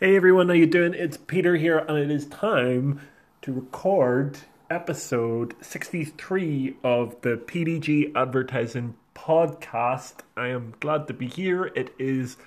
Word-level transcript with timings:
Hey 0.00 0.16
everyone, 0.16 0.48
how 0.48 0.54
you 0.54 0.66
doing? 0.66 0.92
It's 0.92 1.16
Peter 1.16 1.54
here, 1.54 1.78
and 1.78 1.96
it 1.96 2.10
is 2.10 2.26
time 2.26 3.00
to 3.42 3.52
record 3.52 4.38
episode 4.68 5.54
63 5.60 6.78
of 6.82 7.14
the 7.20 7.36
PDG 7.36 8.10
Advertising 8.16 8.96
Podcast. 9.14 10.14
I 10.36 10.48
am 10.48 10.74
glad 10.80 11.06
to 11.06 11.14
be 11.14 11.28
here. 11.28 11.66
It 11.76 11.94
is 11.96 12.38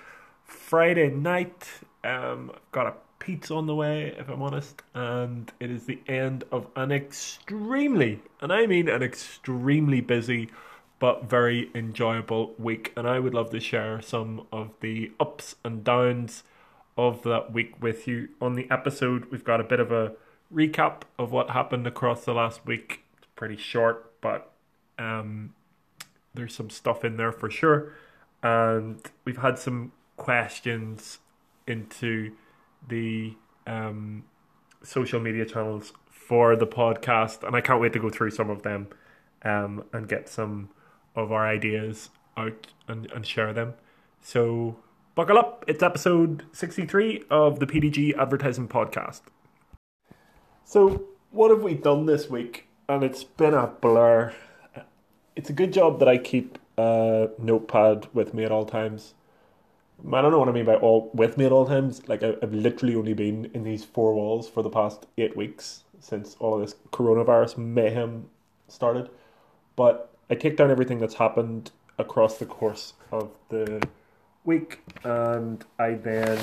Friday 0.44 1.08
night. 1.08 1.66
Um, 2.04 2.50
I've 2.54 2.72
got 2.72 2.86
a 2.86 2.94
pizza 3.18 3.54
on 3.54 3.64
the 3.64 3.74
way, 3.74 4.14
if 4.18 4.28
I'm 4.28 4.42
honest, 4.42 4.82
and 4.92 5.50
it 5.58 5.70
is 5.70 5.84
the 5.84 6.00
end 6.06 6.44
of 6.52 6.66
an 6.76 6.92
extremely, 6.92 8.20
and 8.42 8.52
I 8.52 8.66
mean 8.66 8.90
an 8.90 9.02
extremely 9.02 10.02
busy 10.02 10.50
but 10.98 11.24
very 11.24 11.70
enjoyable 11.74 12.54
week. 12.58 12.92
And 12.94 13.08
I 13.08 13.18
would 13.18 13.32
love 13.32 13.48
to 13.52 13.58
share 13.58 14.02
some 14.02 14.46
of 14.52 14.68
the 14.80 15.12
ups 15.18 15.56
and 15.64 15.82
downs 15.82 16.42
of 16.98 17.22
that 17.22 17.52
week 17.52 17.80
with 17.80 18.08
you. 18.08 18.28
On 18.42 18.54
the 18.54 18.68
episode, 18.70 19.26
we've 19.30 19.44
got 19.44 19.60
a 19.60 19.64
bit 19.64 19.78
of 19.78 19.92
a 19.92 20.12
recap 20.52 21.02
of 21.18 21.30
what 21.30 21.50
happened 21.50 21.86
across 21.86 22.24
the 22.24 22.34
last 22.34 22.66
week. 22.66 23.04
It's 23.16 23.28
pretty 23.36 23.56
short, 23.56 24.20
but 24.20 24.52
um, 24.98 25.54
there's 26.34 26.54
some 26.54 26.68
stuff 26.68 27.04
in 27.04 27.16
there 27.16 27.30
for 27.30 27.48
sure. 27.48 27.92
And 28.42 29.00
we've 29.24 29.38
had 29.38 29.58
some 29.58 29.92
questions 30.16 31.18
into 31.68 32.32
the 32.88 33.36
um, 33.66 34.24
social 34.82 35.20
media 35.20 35.44
channels 35.46 35.92
for 36.10 36.56
the 36.56 36.66
podcast, 36.66 37.46
and 37.46 37.54
I 37.54 37.60
can't 37.60 37.80
wait 37.80 37.92
to 37.92 38.00
go 38.00 38.10
through 38.10 38.32
some 38.32 38.50
of 38.50 38.62
them 38.62 38.88
um, 39.42 39.84
and 39.92 40.08
get 40.08 40.28
some 40.28 40.70
of 41.14 41.30
our 41.30 41.46
ideas 41.46 42.10
out 42.36 42.66
and, 42.88 43.10
and 43.12 43.24
share 43.24 43.52
them. 43.52 43.74
So 44.20 44.78
buckle 45.18 45.36
up. 45.36 45.64
It's 45.66 45.82
episode 45.82 46.44
63 46.52 47.24
of 47.28 47.58
the 47.58 47.66
PDG 47.66 48.16
Advertising 48.16 48.68
Podcast. 48.68 49.22
So, 50.64 51.06
what 51.32 51.50
have 51.50 51.60
we 51.60 51.74
done 51.74 52.06
this 52.06 52.30
week? 52.30 52.68
And 52.88 53.02
it's 53.02 53.24
been 53.24 53.52
a 53.52 53.66
blur. 53.66 54.32
It's 55.34 55.50
a 55.50 55.52
good 55.52 55.72
job 55.72 55.98
that 55.98 56.08
I 56.08 56.18
keep 56.18 56.56
a 56.76 57.30
notepad 57.36 58.06
with 58.14 58.32
me 58.32 58.44
at 58.44 58.52
all 58.52 58.64
times. 58.64 59.14
I 60.06 60.22
don't 60.22 60.30
know 60.30 60.38
what 60.38 60.50
I 60.50 60.52
mean 60.52 60.66
by 60.66 60.76
all 60.76 61.10
with 61.12 61.36
me 61.36 61.46
at 61.46 61.50
all 61.50 61.66
times. 61.66 62.08
Like 62.08 62.22
I've 62.22 62.54
literally 62.54 62.94
only 62.94 63.12
been 63.12 63.50
in 63.52 63.64
these 63.64 63.84
four 63.84 64.14
walls 64.14 64.48
for 64.48 64.62
the 64.62 64.70
past 64.70 65.06
eight 65.18 65.36
weeks 65.36 65.82
since 65.98 66.36
all 66.38 66.54
of 66.54 66.60
this 66.60 66.76
coronavirus 66.92 67.58
mayhem 67.58 68.30
started. 68.68 69.10
But 69.74 70.14
I 70.30 70.36
take 70.36 70.56
down 70.56 70.70
everything 70.70 71.00
that's 71.00 71.14
happened 71.14 71.72
across 71.98 72.38
the 72.38 72.46
course 72.46 72.92
of 73.10 73.32
the 73.48 73.82
week, 74.48 74.80
and 75.04 75.64
I 75.78 75.92
then 75.92 76.38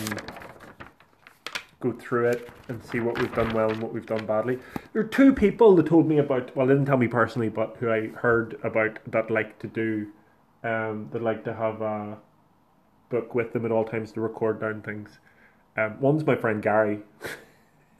go 1.79 1.91
through 1.91 2.29
it 2.29 2.49
and 2.69 2.81
see 2.83 2.99
what 2.99 3.19
we've 3.19 3.33
done 3.33 3.51
well 3.53 3.69
and 3.69 3.81
what 3.81 3.91
we've 3.91 4.05
done 4.05 4.25
badly. 4.25 4.59
There 4.93 5.01
are 5.01 5.07
two 5.07 5.33
people 5.33 5.75
that 5.75 5.87
told 5.87 6.07
me 6.07 6.19
about, 6.19 6.55
well, 6.55 6.67
didn't 6.67 6.85
tell 6.85 6.97
me 6.97 7.07
personally, 7.07 7.49
but 7.49 7.75
who 7.79 7.91
I 7.91 8.07
heard 8.09 8.57
about 8.63 8.99
that 9.07 9.29
like 9.29 9.59
to 9.59 9.67
do, 9.67 10.07
um, 10.63 11.09
that 11.11 11.21
like 11.21 11.43
to 11.45 11.53
have 11.53 11.81
a 11.81 12.17
book 13.09 13.35
with 13.35 13.53
them 13.53 13.65
at 13.65 13.71
all 13.71 13.83
times 13.83 14.11
to 14.13 14.21
record 14.21 14.61
down 14.61 14.83
things. 14.83 15.19
Um, 15.75 15.99
one's 15.99 16.25
my 16.25 16.35
friend 16.35 16.61
Gary, 16.61 16.99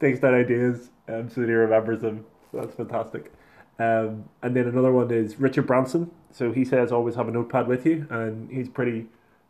takes 0.00 0.20
down 0.20 0.34
ideas 0.34 0.90
um, 1.08 1.30
so 1.30 1.40
that 1.40 1.48
he 1.48 1.54
remembers 1.54 2.00
them. 2.00 2.26
So 2.50 2.60
that's 2.60 2.74
fantastic. 2.74 3.32
Um, 3.78 4.28
and 4.42 4.56
then 4.56 4.66
another 4.66 4.92
one 4.92 5.12
is 5.12 5.38
Richard 5.38 5.66
Branson. 5.66 6.10
So 6.32 6.52
he 6.52 6.64
says 6.64 6.90
always 6.90 7.14
have 7.14 7.28
a 7.28 7.30
notepad 7.30 7.68
with 7.68 7.86
you, 7.86 8.06
and 8.10 8.50
he's 8.50 8.68
pretty 8.68 9.06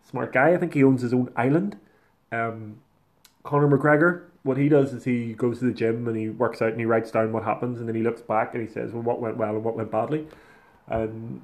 smart 0.08 0.32
guy. 0.32 0.52
I 0.52 0.56
think 0.56 0.74
he 0.74 0.84
owns 0.84 1.02
his 1.02 1.12
own 1.12 1.30
island. 1.36 1.78
Um, 2.32 2.80
Conor 3.42 3.68
McGregor, 3.68 4.24
what 4.42 4.56
he 4.56 4.68
does 4.68 4.92
is 4.92 5.04
he 5.04 5.32
goes 5.32 5.58
to 5.60 5.66
the 5.66 5.72
gym 5.72 6.06
and 6.08 6.16
he 6.16 6.28
works 6.28 6.60
out 6.62 6.70
and 6.70 6.80
he 6.80 6.86
writes 6.86 7.10
down 7.10 7.32
what 7.32 7.44
happens, 7.44 7.78
and 7.78 7.88
then 7.88 7.94
he 7.94 8.02
looks 8.02 8.22
back 8.22 8.54
and 8.54 8.66
he 8.66 8.72
says, 8.72 8.92
"Well, 8.92 9.02
what 9.02 9.20
went 9.20 9.36
well 9.36 9.54
and 9.54 9.64
what 9.64 9.76
went 9.76 9.90
badly." 9.90 10.26
And 10.86 11.42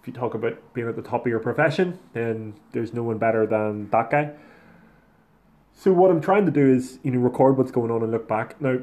if 0.00 0.06
you 0.06 0.12
talk 0.12 0.34
about 0.34 0.56
being 0.74 0.88
at 0.88 0.96
the 0.96 1.02
top 1.02 1.26
of 1.26 1.30
your 1.30 1.40
profession, 1.40 1.98
then 2.12 2.54
there's 2.72 2.94
no 2.94 3.02
one 3.02 3.18
better 3.18 3.46
than 3.46 3.90
that 3.90 4.10
guy. 4.10 4.32
So 5.74 5.92
what 5.92 6.10
I'm 6.10 6.20
trying 6.20 6.46
to 6.46 6.50
do 6.50 6.68
is, 6.68 6.98
you 7.02 7.10
know, 7.10 7.20
record 7.20 7.56
what's 7.56 7.70
going 7.70 7.90
on 7.90 8.02
and 8.02 8.10
look 8.10 8.26
back. 8.26 8.60
Now, 8.60 8.80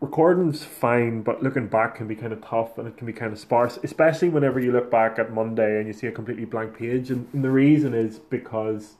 recording's 0.00 0.64
fine, 0.64 1.22
but 1.22 1.42
looking 1.42 1.66
back 1.66 1.96
can 1.96 2.06
be 2.06 2.14
kind 2.14 2.32
of 2.32 2.44
tough 2.44 2.78
and 2.78 2.86
it 2.86 2.96
can 2.96 3.06
be 3.06 3.12
kind 3.12 3.32
of 3.32 3.38
sparse, 3.38 3.78
especially 3.82 4.28
whenever 4.28 4.60
you 4.60 4.72
look 4.72 4.90
back 4.90 5.18
at 5.18 5.32
Monday 5.32 5.78
and 5.78 5.86
you 5.86 5.92
see 5.92 6.06
a 6.06 6.12
completely 6.12 6.44
blank 6.44 6.76
page. 6.76 7.10
And, 7.10 7.26
and 7.32 7.42
the 7.44 7.50
reason 7.50 7.94
is 7.94 8.18
because 8.18 8.96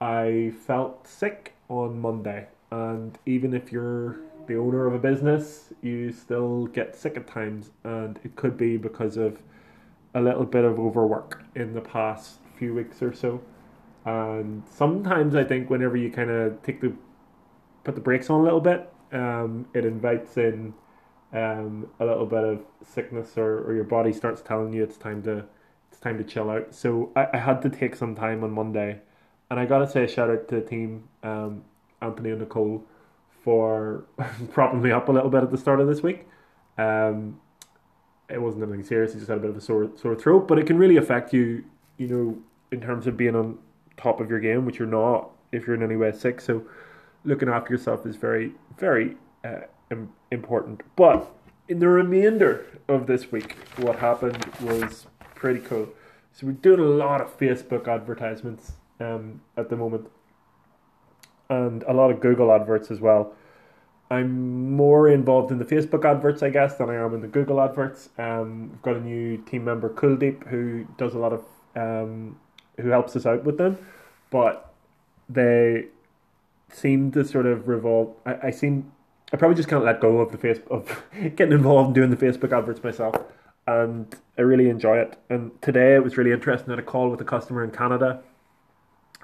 I 0.00 0.52
felt 0.66 1.06
sick 1.06 1.54
on 1.68 2.00
Monday, 2.00 2.48
and 2.70 3.16
even 3.24 3.54
if 3.54 3.72
you're 3.72 4.18
the 4.46 4.56
owner 4.56 4.86
of 4.86 4.94
a 4.94 4.98
business, 4.98 5.72
you 5.80 6.12
still 6.12 6.66
get 6.66 6.96
sick 6.96 7.16
at 7.16 7.26
times, 7.26 7.70
and 7.84 8.18
it 8.24 8.34
could 8.36 8.56
be 8.56 8.76
because 8.76 9.16
of 9.16 9.40
a 10.14 10.20
little 10.20 10.44
bit 10.44 10.64
of 10.64 10.78
overwork 10.78 11.42
in 11.54 11.72
the 11.72 11.80
past 11.80 12.40
few 12.58 12.74
weeks 12.74 13.00
or 13.00 13.14
so. 13.14 13.40
And 14.04 14.64
sometimes 14.68 15.34
I 15.36 15.44
think 15.44 15.70
whenever 15.70 15.96
you 15.96 16.10
kind 16.10 16.30
of 16.30 16.60
take 16.62 16.80
the 16.80 16.92
put 17.84 17.94
the 17.94 18.00
brakes 18.00 18.28
on 18.28 18.40
a 18.40 18.42
little 18.42 18.60
bit, 18.60 18.91
um, 19.12 19.66
it 19.74 19.84
invites 19.84 20.36
in 20.36 20.74
um, 21.32 21.88
a 22.00 22.04
little 22.04 22.26
bit 22.26 22.44
of 22.44 22.60
sickness, 22.84 23.36
or, 23.36 23.60
or 23.64 23.74
your 23.74 23.84
body 23.84 24.12
starts 24.12 24.42
telling 24.42 24.72
you 24.72 24.82
it's 24.82 24.96
time 24.96 25.22
to 25.22 25.44
it's 25.90 26.00
time 26.00 26.18
to 26.18 26.24
chill 26.24 26.50
out. 26.50 26.74
So 26.74 27.12
I, 27.16 27.28
I 27.34 27.36
had 27.38 27.62
to 27.62 27.70
take 27.70 27.94
some 27.96 28.14
time 28.14 28.42
on 28.44 28.50
Monday, 28.50 29.00
and 29.50 29.60
I 29.60 29.66
gotta 29.66 29.88
say 29.88 30.04
a 30.04 30.08
shout 30.08 30.30
out 30.30 30.48
to 30.48 30.56
the 30.56 30.60
team, 30.62 31.08
um, 31.22 31.64
Anthony 32.00 32.30
and 32.30 32.40
Nicole, 32.40 32.84
for 33.42 34.04
propping 34.52 34.82
me 34.82 34.90
up 34.90 35.08
a 35.08 35.12
little 35.12 35.30
bit 35.30 35.42
at 35.42 35.50
the 35.50 35.58
start 35.58 35.80
of 35.80 35.86
this 35.86 36.02
week. 36.02 36.26
Um, 36.78 37.40
it 38.28 38.40
wasn't 38.40 38.62
anything 38.64 38.84
serious. 38.84 39.12
Just 39.12 39.28
had 39.28 39.38
a 39.38 39.40
bit 39.40 39.50
of 39.50 39.56
a 39.56 39.60
sore 39.60 39.90
sore 39.96 40.14
throat, 40.14 40.48
but 40.48 40.58
it 40.58 40.66
can 40.66 40.78
really 40.78 40.96
affect 40.96 41.32
you. 41.32 41.64
You 41.98 42.08
know, 42.08 42.38
in 42.72 42.80
terms 42.80 43.06
of 43.06 43.16
being 43.16 43.36
on 43.36 43.58
top 43.96 44.20
of 44.20 44.30
your 44.30 44.40
game, 44.40 44.64
which 44.64 44.78
you're 44.78 44.88
not 44.88 45.30
if 45.52 45.66
you're 45.66 45.76
in 45.76 45.82
any 45.82 45.96
way 45.96 46.10
sick. 46.12 46.40
So, 46.40 46.64
looking 47.24 47.48
after 47.48 47.72
yourself 47.72 48.06
is 48.06 48.16
very 48.16 48.52
very 48.78 49.16
uh, 49.44 49.60
important. 50.30 50.82
But 50.96 51.30
in 51.68 51.78
the 51.78 51.88
remainder 51.88 52.66
of 52.88 53.06
this 53.06 53.30
week, 53.30 53.56
what 53.76 53.96
happened 53.98 54.44
was 54.60 55.06
pretty 55.34 55.60
cool. 55.60 55.88
So 56.32 56.46
we're 56.46 56.52
doing 56.52 56.80
a 56.80 56.84
lot 56.84 57.20
of 57.20 57.38
Facebook 57.38 57.88
advertisements 57.88 58.72
um, 59.00 59.40
at 59.56 59.68
the 59.68 59.76
moment, 59.76 60.08
and 61.50 61.82
a 61.84 61.92
lot 61.92 62.10
of 62.10 62.20
Google 62.20 62.52
adverts 62.52 62.90
as 62.90 63.00
well. 63.00 63.34
I'm 64.10 64.76
more 64.76 65.08
involved 65.08 65.50
in 65.50 65.58
the 65.58 65.64
Facebook 65.64 66.04
adverts, 66.04 66.42
I 66.42 66.50
guess, 66.50 66.76
than 66.76 66.90
I 66.90 66.96
am 66.96 67.14
in 67.14 67.22
the 67.22 67.28
Google 67.28 67.60
adverts. 67.60 68.10
Um, 68.18 68.70
we've 68.70 68.82
got 68.82 68.96
a 68.96 69.00
new 69.00 69.38
team 69.38 69.64
member, 69.64 69.88
Kuldeep, 69.88 70.46
who 70.48 70.86
does 70.98 71.14
a 71.14 71.18
lot 71.18 71.32
of, 71.32 71.44
um, 71.76 72.38
who 72.78 72.88
helps 72.88 73.16
us 73.16 73.24
out 73.24 73.44
with 73.44 73.56
them, 73.56 73.78
but 74.30 74.74
they 75.30 75.86
seem 76.72 77.10
to 77.12 77.24
sort 77.24 77.46
of 77.46 77.68
revolve. 77.68 78.14
I, 78.26 78.48
I 78.48 78.50
seem, 78.50 78.92
I 79.32 79.36
probably 79.36 79.56
just 79.56 79.68
can't 79.68 79.84
let 79.84 80.00
go 80.00 80.18
of 80.18 80.32
the 80.32 80.38
face 80.38 80.58
of 80.70 81.02
getting 81.36 81.52
involved 81.52 81.88
in 81.88 81.94
doing 81.94 82.10
the 82.10 82.16
Facebook 82.16 82.56
adverts 82.56 82.82
myself, 82.82 83.16
and 83.66 84.14
I 84.38 84.42
really 84.42 84.68
enjoy 84.68 84.98
it. 84.98 85.18
And 85.30 85.50
today 85.62 85.94
it 85.94 86.02
was 86.02 86.16
really 86.16 86.32
interesting. 86.32 86.70
I 86.70 86.72
had 86.72 86.78
a 86.78 86.82
call 86.82 87.10
with 87.10 87.20
a 87.20 87.24
customer 87.24 87.62
in 87.64 87.70
Canada. 87.70 88.22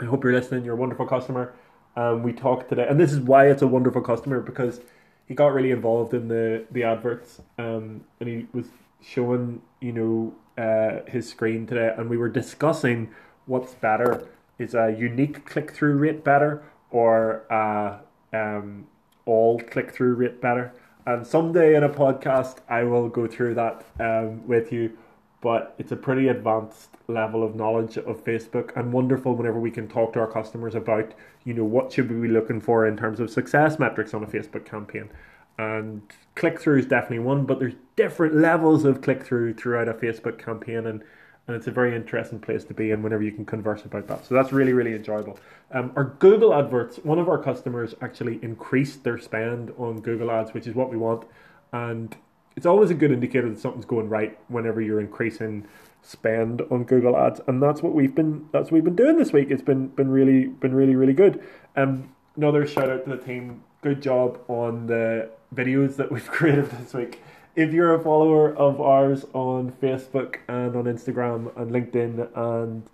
I 0.00 0.04
hope 0.04 0.22
you're 0.22 0.32
listening. 0.32 0.64
You're 0.64 0.74
a 0.74 0.78
wonderful 0.78 1.06
customer 1.06 1.54
um, 1.98 2.22
we 2.22 2.32
talked 2.32 2.68
today, 2.68 2.86
and 2.88 2.98
this 2.98 3.12
is 3.12 3.18
why 3.18 3.48
it's 3.48 3.62
a 3.62 3.66
wonderful 3.66 4.00
customer 4.00 4.40
because 4.40 4.80
he 5.26 5.34
got 5.34 5.48
really 5.48 5.72
involved 5.72 6.14
in 6.14 6.28
the 6.28 6.64
the 6.70 6.84
adverts, 6.84 7.40
um, 7.58 8.04
and 8.20 8.28
he 8.28 8.46
was 8.52 8.66
showing 9.02 9.60
you 9.80 9.92
know 9.92 10.34
uh, 10.62 11.10
his 11.10 11.28
screen 11.28 11.66
today, 11.66 11.92
and 11.96 12.08
we 12.08 12.16
were 12.16 12.28
discussing 12.28 13.10
what's 13.46 13.74
better 13.74 14.28
is 14.60 14.74
a 14.74 14.94
unique 14.96 15.44
click 15.44 15.72
through 15.72 15.96
rate 15.96 16.22
better 16.22 16.62
or 16.90 17.44
a 17.50 18.00
um, 18.32 18.86
all 19.26 19.58
click 19.60 19.92
through 19.92 20.14
rate 20.14 20.40
better. 20.40 20.72
And 21.06 21.26
someday 21.26 21.74
in 21.74 21.84
a 21.84 21.88
podcast, 21.88 22.58
I 22.68 22.84
will 22.84 23.08
go 23.08 23.26
through 23.26 23.54
that 23.54 23.84
um, 23.98 24.46
with 24.46 24.72
you 24.72 24.96
but 25.40 25.74
it's 25.78 25.92
a 25.92 25.96
pretty 25.96 26.28
advanced 26.28 26.90
level 27.06 27.44
of 27.44 27.54
knowledge 27.54 27.96
of 27.96 28.24
Facebook 28.24 28.76
and 28.76 28.92
wonderful 28.92 29.34
whenever 29.34 29.60
we 29.60 29.70
can 29.70 29.86
talk 29.86 30.12
to 30.12 30.20
our 30.20 30.26
customers 30.26 30.74
about, 30.74 31.14
you 31.44 31.54
know, 31.54 31.64
what 31.64 31.92
should 31.92 32.10
we 32.10 32.28
be 32.28 32.32
looking 32.32 32.60
for 32.60 32.86
in 32.86 32.96
terms 32.96 33.20
of 33.20 33.30
success 33.30 33.78
metrics 33.78 34.14
on 34.14 34.24
a 34.24 34.26
Facebook 34.26 34.64
campaign. 34.64 35.08
And 35.56 36.02
click 36.34 36.60
through 36.60 36.80
is 36.80 36.86
definitely 36.86 37.20
one, 37.20 37.44
but 37.44 37.60
there's 37.60 37.74
different 37.96 38.34
levels 38.34 38.84
of 38.84 39.00
click 39.00 39.24
through 39.24 39.54
throughout 39.54 39.88
a 39.88 39.94
Facebook 39.94 40.38
campaign 40.38 40.86
and 40.86 41.02
and 41.48 41.56
it's 41.56 41.66
a 41.66 41.72
very 41.72 41.96
interesting 41.96 42.38
place 42.38 42.62
to 42.64 42.74
be 42.74 42.92
in 42.92 43.02
whenever 43.02 43.22
you 43.22 43.32
can 43.32 43.44
converse 43.44 43.84
about 43.84 44.06
that. 44.06 44.24
So 44.26 44.34
that's 44.34 44.52
really, 44.52 44.72
really 44.74 44.94
enjoyable. 44.94 45.38
Um, 45.72 45.92
our 45.96 46.04
Google 46.04 46.54
adverts, 46.54 46.98
one 46.98 47.18
of 47.18 47.28
our 47.28 47.42
customers 47.42 47.94
actually 48.00 48.38
increased 48.42 49.02
their 49.02 49.18
spend 49.18 49.72
on 49.78 50.00
Google 50.00 50.30
ads, 50.30 50.52
which 50.52 50.66
is 50.66 50.74
what 50.74 50.90
we 50.90 50.96
want. 50.96 51.26
And 51.72 52.14
it's 52.54 52.66
always 52.66 52.90
a 52.90 52.94
good 52.94 53.10
indicator 53.10 53.48
that 53.48 53.58
something's 53.58 53.86
going 53.86 54.08
right 54.08 54.38
whenever 54.48 54.80
you're 54.80 55.00
increasing 55.00 55.66
spend 56.02 56.62
on 56.70 56.84
Google 56.84 57.16
Ads, 57.16 57.40
and 57.46 57.62
that's 57.62 57.82
what 57.82 57.94
we've 57.94 58.14
been 58.14 58.48
that's 58.52 58.66
what 58.66 58.72
we've 58.72 58.84
been 58.84 58.96
doing 58.96 59.16
this 59.16 59.32
week. 59.32 59.50
It's 59.50 59.62
been 59.62 59.88
been 59.88 60.10
really 60.10 60.46
been 60.46 60.74
really 60.74 60.96
really 60.96 61.12
good. 61.12 61.42
Um, 61.76 62.14
another 62.36 62.66
shout 62.66 62.90
out 62.90 63.04
to 63.04 63.10
the 63.10 63.22
team. 63.22 63.62
Good 63.82 64.02
job 64.02 64.40
on 64.48 64.86
the 64.86 65.30
videos 65.54 65.96
that 65.96 66.10
we've 66.10 66.26
created 66.30 66.70
this 66.70 66.94
week. 66.94 67.22
If 67.56 67.72
you're 67.72 67.94
a 67.94 68.02
follower 68.02 68.54
of 68.54 68.80
ours 68.80 69.24
on 69.32 69.72
Facebook 69.72 70.36
and 70.48 70.76
on 70.76 70.84
Instagram 70.84 71.56
and 71.56 71.70
LinkedIn 71.72 72.28
and 72.36 72.88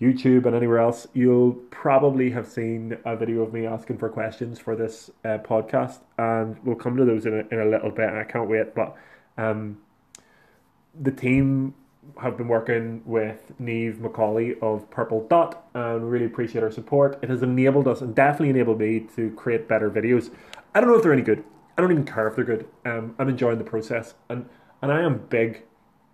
YouTube 0.00 0.46
and 0.46 0.56
anywhere 0.56 0.80
else, 0.80 1.06
you'll 1.14 1.52
probably 1.70 2.30
have 2.30 2.48
seen 2.48 2.98
a 3.04 3.16
video 3.16 3.42
of 3.42 3.52
me 3.52 3.64
asking 3.64 3.98
for 3.98 4.08
questions 4.08 4.58
for 4.58 4.74
this 4.74 5.10
uh, 5.24 5.38
podcast, 5.38 6.00
and 6.18 6.58
we'll 6.64 6.74
come 6.74 6.96
to 6.96 7.04
those 7.04 7.26
in 7.26 7.34
a, 7.34 7.54
in 7.54 7.60
a 7.60 7.70
little 7.70 7.90
bit. 7.90 8.10
I 8.10 8.24
can't 8.24 8.48
wait. 8.48 8.74
But 8.74 8.96
um, 9.38 9.78
the 11.00 11.12
team 11.12 11.74
have 12.20 12.36
been 12.36 12.48
working 12.48 13.02
with 13.06 13.52
Neve 13.60 14.00
Macaulay 14.00 14.56
of 14.60 14.90
Purple 14.90 15.24
Dot, 15.28 15.68
and 15.74 16.10
really 16.10 16.26
appreciate 16.26 16.64
our 16.64 16.72
support. 16.72 17.20
It 17.22 17.30
has 17.30 17.44
enabled 17.44 17.86
us, 17.86 18.00
and 18.00 18.12
definitely 18.12 18.50
enabled 18.50 18.80
me, 18.80 19.06
to 19.14 19.30
create 19.36 19.68
better 19.68 19.88
videos. 19.88 20.32
I 20.74 20.80
don't 20.80 20.90
know 20.90 20.96
if 20.96 21.04
they're 21.04 21.12
any 21.12 21.22
good. 21.22 21.44
I 21.82 21.84
don't 21.84 21.94
even 21.94 22.04
care 22.04 22.28
if 22.28 22.36
they're 22.36 22.44
good. 22.44 22.68
Um, 22.84 23.16
I'm 23.18 23.28
enjoying 23.28 23.58
the 23.58 23.64
process, 23.64 24.14
and 24.28 24.48
and 24.82 24.92
I 24.92 25.00
am 25.00 25.26
big 25.28 25.64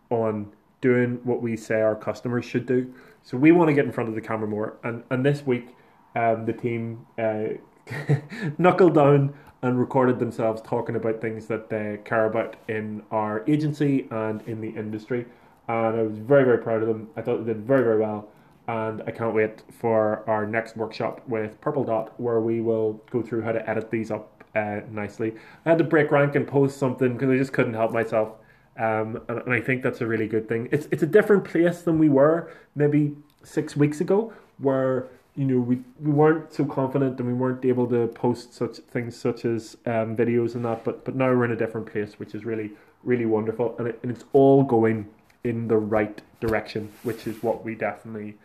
on 0.09 0.51
doing 0.81 1.21
what 1.25 1.43
we 1.43 1.59
say 1.59 1.83
our 1.83 1.95
customers 1.95 2.47
should 2.47 2.65
do. 2.65 2.95
So 3.23 3.37
we 3.37 3.53
want 3.53 3.69
to 3.69 3.75
get 3.75 3.85
in 3.85 3.93
front 3.93 4.09
of 4.09 4.15
the 4.15 4.23
camera 4.23 4.49
more. 4.49 4.79
And 4.83 5.03
and 5.11 5.27
this 5.27 5.45
week, 5.45 5.77
um, 6.17 6.47
the 6.47 6.55
team 6.55 7.07
uh, 7.19 7.49
knuckled 8.59 8.95
down 8.95 9.35
and 9.61 9.79
recorded 9.79 10.19
themselves 10.19 10.63
talking 10.63 10.97
about 10.97 11.21
things 11.21 11.49
that 11.49 11.69
they 11.69 11.99
care 12.03 12.25
about 12.25 12.57
in 12.69 13.03
our 13.11 13.45
agency 13.47 14.09
and 14.11 14.41
in 14.49 14.63
the 14.63 14.71
industry. 14.71 15.27
And 15.69 15.99
I 15.99 16.03
was 16.03 16.17
very 16.17 16.45
very 16.45 16.63
proud 16.63 16.81
of 16.81 16.89
them. 16.89 17.11
I 17.15 17.21
thought 17.21 17.45
they 17.45 17.53
did 17.53 17.67
very 17.67 17.83
very 17.83 17.99
well. 17.99 18.31
And 18.69 19.03
I 19.07 19.11
can't 19.11 19.35
wait 19.35 19.65
for 19.71 20.25
our 20.27 20.47
next 20.47 20.79
workshop 20.79 21.21
with 21.29 21.61
Purple 21.61 21.85
Dot, 21.85 22.19
where 22.19 22.41
we 22.41 22.63
will 22.63 23.03
go 23.11 23.21
through 23.21 23.43
how 23.43 23.53
to 23.53 23.69
edit 23.69 23.91
these 23.91 24.11
up 24.11 24.38
uh, 24.59 24.81
nicely. 24.91 25.35
I 25.65 25.71
had 25.71 25.79
to 25.79 25.85
break 25.85 26.11
rank 26.11 26.35
and 26.35 26.47
post 26.47 26.79
something 26.79 27.13
because 27.13 27.31
I 27.31 27.37
just 27.37 27.53
couldn't 27.53 27.75
help 27.75 27.93
myself. 27.93 28.29
Um, 28.77 29.21
and, 29.29 29.39
and 29.41 29.53
I 29.53 29.61
think 29.61 29.83
that's 29.83 30.01
a 30.01 30.07
really 30.07 30.29
good 30.29 30.49
thing. 30.49 30.69
It's 30.71 30.87
it's 30.91 31.03
a 31.03 31.07
different 31.07 31.45
place 31.45 31.83
than 31.83 31.99
we 31.99 32.09
were 32.09 32.51
maybe 32.75 33.17
six 33.43 33.77
weeks 33.77 34.01
ago, 34.01 34.33
where 34.59 35.09
you 35.35 35.45
know 35.45 35.61
we, 35.61 35.81
we 36.01 36.13
weren't 36.13 36.53
so 36.53 36.65
confident 36.65 37.19
and 37.19 37.29
we 37.29 37.35
weren't 37.35 37.65
able 37.65 37.87
to 37.89 38.07
post 38.09 38.55
such 38.55 38.77
things 38.95 39.17
such 39.17 39.45
as 39.45 39.77
um, 39.87 40.17
videos 40.17 40.55
and 40.55 40.65
that. 40.65 40.85
But 40.85 41.05
but 41.05 41.15
now 41.15 41.27
we're 41.27 41.45
in 41.45 41.53
a 41.53 41.57
different 41.57 41.91
place, 41.91 42.19
which 42.19 42.35
is 42.35 42.45
really 42.45 42.71
really 43.05 43.27
wonderful, 43.27 43.77
and, 43.79 43.89
it, 43.89 43.99
and 44.03 44.11
it's 44.11 44.25
all 44.33 44.65
going 44.65 45.09
in 45.45 45.69
the 45.69 45.77
right 45.77 46.21
direction, 46.41 46.93
which 47.05 47.27
is 47.27 47.43
what 47.43 47.65
we 47.65 47.75
definitely 47.75 48.37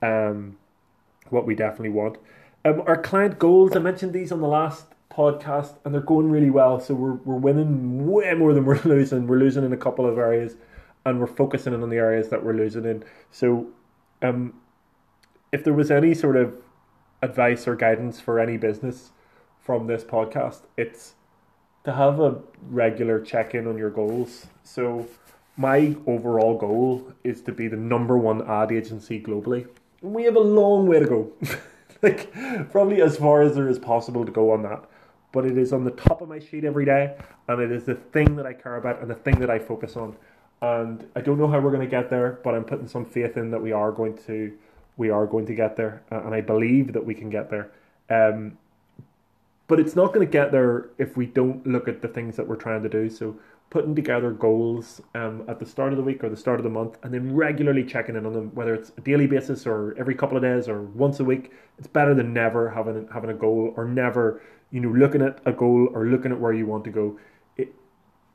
um, 0.00 0.56
what 1.30 1.46
we 1.46 1.54
definitely 1.54 1.90
want. 1.90 2.16
Um, 2.64 2.82
our 2.86 3.00
client 3.00 3.38
goals, 3.38 3.74
I 3.74 3.80
mentioned 3.80 4.12
these 4.12 4.30
on 4.30 4.40
the 4.40 4.48
last 4.48 4.91
podcast, 5.12 5.74
and 5.84 5.94
they're 5.94 6.00
going 6.00 6.30
really 6.30 6.50
well. 6.50 6.80
So 6.80 6.94
we're 6.94 7.14
we're 7.14 7.36
winning 7.36 8.06
way 8.06 8.32
more 8.34 8.54
than 8.54 8.64
we're 8.66 8.80
losing. 8.84 9.26
We're 9.26 9.38
losing 9.38 9.64
in 9.64 9.72
a 9.72 9.76
couple 9.76 10.06
of 10.06 10.18
areas, 10.18 10.56
and 11.04 11.20
we're 11.20 11.26
focusing 11.26 11.74
in 11.74 11.82
on 11.82 11.90
the 11.90 11.96
areas 11.96 12.28
that 12.30 12.44
we're 12.44 12.54
losing 12.54 12.84
in. 12.84 13.04
So, 13.30 13.68
um, 14.22 14.54
if 15.52 15.64
there 15.64 15.74
was 15.74 15.90
any 15.90 16.14
sort 16.14 16.36
of 16.36 16.56
advice 17.20 17.68
or 17.68 17.76
guidance 17.76 18.20
for 18.20 18.40
any 18.40 18.56
business 18.56 19.10
from 19.60 19.86
this 19.86 20.02
podcast, 20.02 20.62
it's 20.76 21.14
to 21.84 21.92
have 21.92 22.20
a 22.20 22.40
regular 22.68 23.20
check 23.20 23.54
in 23.54 23.66
on 23.66 23.76
your 23.76 23.90
goals. 23.90 24.46
So, 24.62 25.06
my 25.56 25.96
overall 26.06 26.56
goal 26.56 27.12
is 27.22 27.42
to 27.42 27.52
be 27.52 27.68
the 27.68 27.76
number 27.76 28.16
one 28.16 28.48
ad 28.48 28.72
agency 28.72 29.20
globally. 29.20 29.68
We 30.00 30.24
have 30.24 30.36
a 30.36 30.40
long 30.40 30.88
way 30.88 30.98
to 30.98 31.06
go. 31.06 31.32
like, 32.02 32.32
probably 32.70 33.00
as 33.02 33.16
far 33.16 33.42
as 33.42 33.54
there 33.54 33.68
is 33.68 33.78
possible 33.78 34.24
to 34.24 34.32
go 34.32 34.50
on 34.50 34.62
that 34.62 34.84
but 35.32 35.44
it 35.44 35.58
is 35.58 35.72
on 35.72 35.84
the 35.84 35.90
top 35.90 36.20
of 36.20 36.28
my 36.28 36.38
sheet 36.38 36.64
every 36.64 36.84
day, 36.84 37.16
and 37.48 37.60
it 37.60 37.72
is 37.72 37.84
the 37.84 37.94
thing 37.94 38.36
that 38.36 38.46
I 38.46 38.52
care 38.52 38.76
about 38.76 39.00
and 39.00 39.10
the 39.10 39.14
thing 39.14 39.40
that 39.40 39.50
I 39.50 39.58
focus 39.58 39.96
on. 39.96 40.14
And 40.60 41.08
I 41.16 41.20
don't 41.20 41.38
know 41.38 41.48
how 41.48 41.58
we're 41.58 41.72
going 41.72 41.88
to 41.88 41.90
get 41.90 42.08
there, 42.10 42.38
but 42.44 42.54
I'm 42.54 42.64
putting 42.64 42.86
some 42.86 43.04
faith 43.04 43.36
in 43.36 43.50
that 43.50 43.60
we 43.60 43.72
are 43.72 43.90
going 43.90 44.16
to 44.26 44.52
we 44.98 45.08
are 45.10 45.26
going 45.26 45.46
to 45.46 45.54
get 45.54 45.76
there, 45.76 46.02
and 46.10 46.34
I 46.34 46.42
believe 46.42 46.92
that 46.92 47.04
we 47.04 47.14
can 47.14 47.30
get 47.30 47.50
there. 47.50 47.70
Um, 48.10 48.58
but 49.66 49.80
it's 49.80 49.96
not 49.96 50.12
going 50.12 50.26
to 50.26 50.30
get 50.30 50.52
there 50.52 50.90
if 50.98 51.16
we 51.16 51.24
don't 51.24 51.66
look 51.66 51.88
at 51.88 52.02
the 52.02 52.08
things 52.08 52.36
that 52.36 52.46
we're 52.46 52.56
trying 52.56 52.82
to 52.82 52.90
do. 52.90 53.08
So 53.08 53.36
putting 53.70 53.94
together 53.94 54.30
goals 54.30 55.00
um, 55.14 55.44
at 55.48 55.58
the 55.58 55.64
start 55.64 55.94
of 55.94 55.96
the 55.96 56.04
week 56.04 56.22
or 56.22 56.28
the 56.28 56.36
start 56.36 56.60
of 56.60 56.64
the 56.64 56.70
month, 56.70 56.98
and 57.02 57.14
then 57.14 57.34
regularly 57.34 57.82
checking 57.82 58.16
in 58.16 58.26
on 58.26 58.34
them, 58.34 58.50
whether 58.54 58.74
it's 58.74 58.92
a 58.98 59.00
daily 59.00 59.26
basis 59.26 59.66
or 59.66 59.94
every 59.98 60.14
couple 60.14 60.36
of 60.36 60.42
days 60.42 60.68
or 60.68 60.82
once 60.82 61.20
a 61.20 61.24
week. 61.24 61.52
It's 61.78 61.86
better 61.86 62.14
than 62.14 62.34
never 62.34 62.68
having 62.68 63.08
having 63.12 63.30
a 63.30 63.34
goal 63.34 63.72
or 63.76 63.86
never 63.86 64.42
you 64.72 64.80
know, 64.80 64.88
looking 64.88 65.22
at 65.22 65.40
a 65.44 65.52
goal 65.52 65.88
or 65.94 66.06
looking 66.06 66.32
at 66.32 66.40
where 66.40 66.52
you 66.52 66.66
want 66.66 66.82
to 66.84 66.90
go. 66.90 67.18
It, 67.56 67.74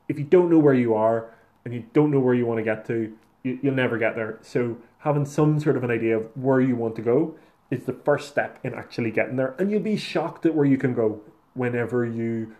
if 0.07 0.17
you 0.17 0.23
don't 0.23 0.49
know 0.49 0.59
where 0.59 0.73
you 0.73 0.93
are 0.93 1.33
and 1.65 1.73
you 1.73 1.83
don't 1.93 2.11
know 2.11 2.19
where 2.19 2.35
you 2.35 2.45
want 2.45 2.59
to 2.59 2.63
get 2.63 2.85
to, 2.87 3.13
you, 3.43 3.59
you'll 3.61 3.73
never 3.73 3.97
get 3.97 4.15
there. 4.15 4.37
So 4.41 4.77
having 4.99 5.25
some 5.25 5.59
sort 5.59 5.75
of 5.75 5.83
an 5.83 5.91
idea 5.91 6.17
of 6.17 6.29
where 6.37 6.61
you 6.61 6.75
want 6.75 6.95
to 6.97 7.01
go 7.01 7.35
is 7.69 7.83
the 7.83 7.93
first 7.93 8.29
step 8.29 8.59
in 8.63 8.73
actually 8.73 9.11
getting 9.11 9.35
there. 9.35 9.55
And 9.57 9.69
you'll 9.69 9.81
be 9.81 9.97
shocked 9.97 10.45
at 10.45 10.55
where 10.55 10.65
you 10.65 10.77
can 10.77 10.93
go 10.93 11.21
whenever 11.55 12.05
you 12.05 12.55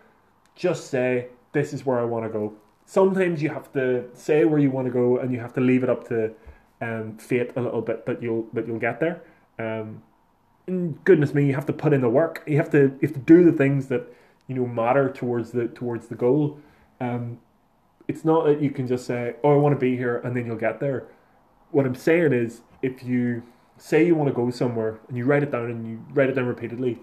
just 0.54 0.88
say, 0.88 1.28
This 1.52 1.72
is 1.72 1.86
where 1.86 2.00
I 2.00 2.04
want 2.04 2.24
to 2.24 2.30
go. 2.30 2.54
Sometimes 2.84 3.42
you 3.42 3.50
have 3.50 3.72
to 3.74 4.08
say 4.14 4.44
where 4.44 4.58
you 4.58 4.70
want 4.70 4.86
to 4.86 4.92
go 4.92 5.18
and 5.18 5.32
you 5.32 5.38
have 5.40 5.52
to 5.54 5.60
leave 5.60 5.82
it 5.82 5.90
up 5.90 6.08
to 6.08 6.32
um, 6.80 7.16
fate 7.18 7.52
a 7.56 7.60
little 7.60 7.82
bit 7.82 8.06
that 8.06 8.22
you'll 8.22 8.48
that 8.52 8.66
you'll 8.66 8.78
get 8.78 8.98
there. 8.98 9.22
Um, 9.58 10.02
goodness 11.04 11.34
me, 11.34 11.46
you 11.46 11.54
have 11.54 11.66
to 11.66 11.72
put 11.72 11.92
in 11.92 12.00
the 12.00 12.08
work. 12.08 12.42
You 12.46 12.56
have 12.56 12.70
to 12.70 12.96
you 13.00 13.08
have 13.08 13.12
to 13.12 13.20
do 13.20 13.44
the 13.44 13.52
things 13.52 13.88
that 13.88 14.06
you 14.46 14.54
know 14.54 14.66
matter 14.66 15.10
towards 15.10 15.52
the 15.52 15.68
towards 15.68 16.08
the 16.08 16.14
goal. 16.14 16.60
Um, 17.00 17.38
it's 18.06 18.24
not 18.24 18.46
that 18.46 18.60
you 18.60 18.70
can 18.70 18.86
just 18.86 19.06
say, 19.06 19.36
"Oh, 19.44 19.52
I 19.52 19.56
want 19.56 19.74
to 19.74 19.78
be 19.78 19.96
here," 19.96 20.18
and 20.18 20.36
then 20.36 20.46
you'll 20.46 20.56
get 20.56 20.80
there. 20.80 21.06
What 21.70 21.86
I'm 21.86 21.94
saying 21.94 22.32
is, 22.32 22.62
if 22.82 23.02
you 23.02 23.42
say 23.76 24.04
you 24.04 24.14
want 24.14 24.28
to 24.28 24.34
go 24.34 24.50
somewhere 24.50 24.98
and 25.08 25.16
you 25.16 25.24
write 25.24 25.42
it 25.42 25.52
down 25.52 25.70
and 25.70 25.86
you 25.86 26.04
write 26.12 26.28
it 26.28 26.34
down 26.34 26.46
repeatedly, 26.46 27.00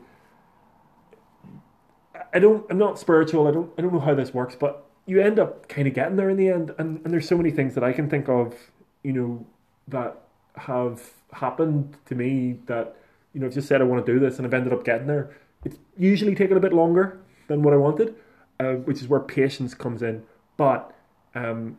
I 2.34 2.40
don't. 2.40 2.66
I'm 2.70 2.78
not 2.78 3.00
spiritual. 3.00 3.48
I 3.48 3.52
don't. 3.52 3.72
I 3.78 3.82
don't 3.82 3.94
know 3.94 4.00
how 4.00 4.16
this 4.16 4.34
works, 4.34 4.56
but 4.56 4.86
you 5.06 5.22
end 5.22 5.40
up 5.40 5.68
kind 5.68 5.88
of 5.88 5.94
getting 5.94 6.16
there 6.16 6.30
in 6.30 6.38
the 6.38 6.50
end. 6.50 6.74
And 6.78 7.02
and 7.04 7.14
there's 7.14 7.28
so 7.28 7.38
many 7.38 7.52
things 7.52 7.76
that 7.76 7.84
I 7.84 7.94
can 7.94 8.10
think 8.10 8.28
of, 8.28 8.56
you 9.04 9.14
know, 9.14 9.46
that 9.88 10.22
have 10.56 11.02
happened 11.34 11.98
to 12.06 12.16
me 12.16 12.60
that 12.66 12.96
you 13.36 13.42
know, 13.42 13.48
I've 13.48 13.54
just 13.54 13.68
said 13.68 13.82
I 13.82 13.84
want 13.84 14.04
to 14.06 14.14
do 14.14 14.18
this 14.18 14.38
and 14.38 14.48
I've 14.48 14.54
ended 14.54 14.72
up 14.72 14.86
getting 14.86 15.08
there. 15.08 15.36
It's 15.66 15.78
usually 15.98 16.36
taken 16.36 16.56
a 16.56 16.60
bit 16.62 16.72
longer 16.72 17.20
than 17.50 17.63
what 17.63 17.74
I 17.74 17.77
wanted, 17.77 18.15
uh, 18.62 18.75
which 18.86 19.01
is 19.01 19.10
where 19.10 19.20
patience 19.20 19.74
comes 19.74 20.01
in. 20.01 20.24
But 20.56 20.96
um, 21.36 21.77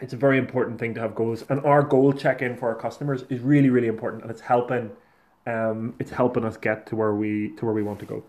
it's 0.00 0.12
a 0.12 0.16
very 0.16 0.38
important 0.38 0.80
thing 0.80 0.92
to 0.94 1.00
have 1.00 1.14
goals, 1.14 1.44
and 1.48 1.64
our 1.64 1.84
goal 1.84 2.12
check 2.12 2.42
in 2.42 2.56
for 2.56 2.68
our 2.68 2.74
customers 2.74 3.24
is 3.30 3.40
really, 3.40 3.70
really 3.70 3.86
important, 3.86 4.22
and 4.22 4.30
it's 4.30 4.40
helping. 4.40 4.90
Um, 5.46 5.94
it's 5.98 6.10
helping 6.10 6.44
us 6.44 6.56
get 6.56 6.86
to 6.86 6.96
where 6.96 7.14
we 7.14 7.52
to 7.56 7.64
where 7.64 7.74
we 7.74 7.82
want 7.82 8.00
to 8.00 8.06
go. 8.06 8.24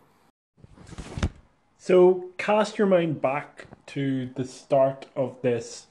So 1.78 2.30
cast 2.38 2.78
your 2.78 2.88
mind 2.88 3.22
back 3.22 3.66
to 3.88 4.30
the 4.36 4.46
start 4.46 5.08
of 5.16 5.42
this 5.42 5.88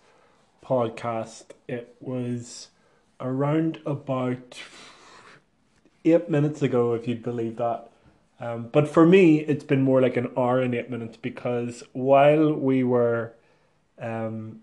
podcast. 0.65 1.47
It 1.69 1.97
was 2.01 2.69
around 3.21 3.81
about 3.85 4.59
eight 6.05 6.29
minutes 6.29 6.63
ago, 6.63 6.95
if 6.95 7.07
you'd 7.07 7.23
believe 7.23 7.57
that. 7.57 7.89
Um, 8.41 8.69
but 8.73 8.89
for 8.89 9.07
me, 9.07 9.39
it's 9.39 9.65
been 9.65 9.83
more 9.83 10.01
like 10.01 10.17
an 10.17 10.31
hour 10.37 10.61
and 10.61 10.75
eight 10.75 10.91
minutes 10.91 11.17
because 11.17 11.85
while 11.93 12.53
we 12.53 12.83
were 12.83 13.33
um, 14.01 14.61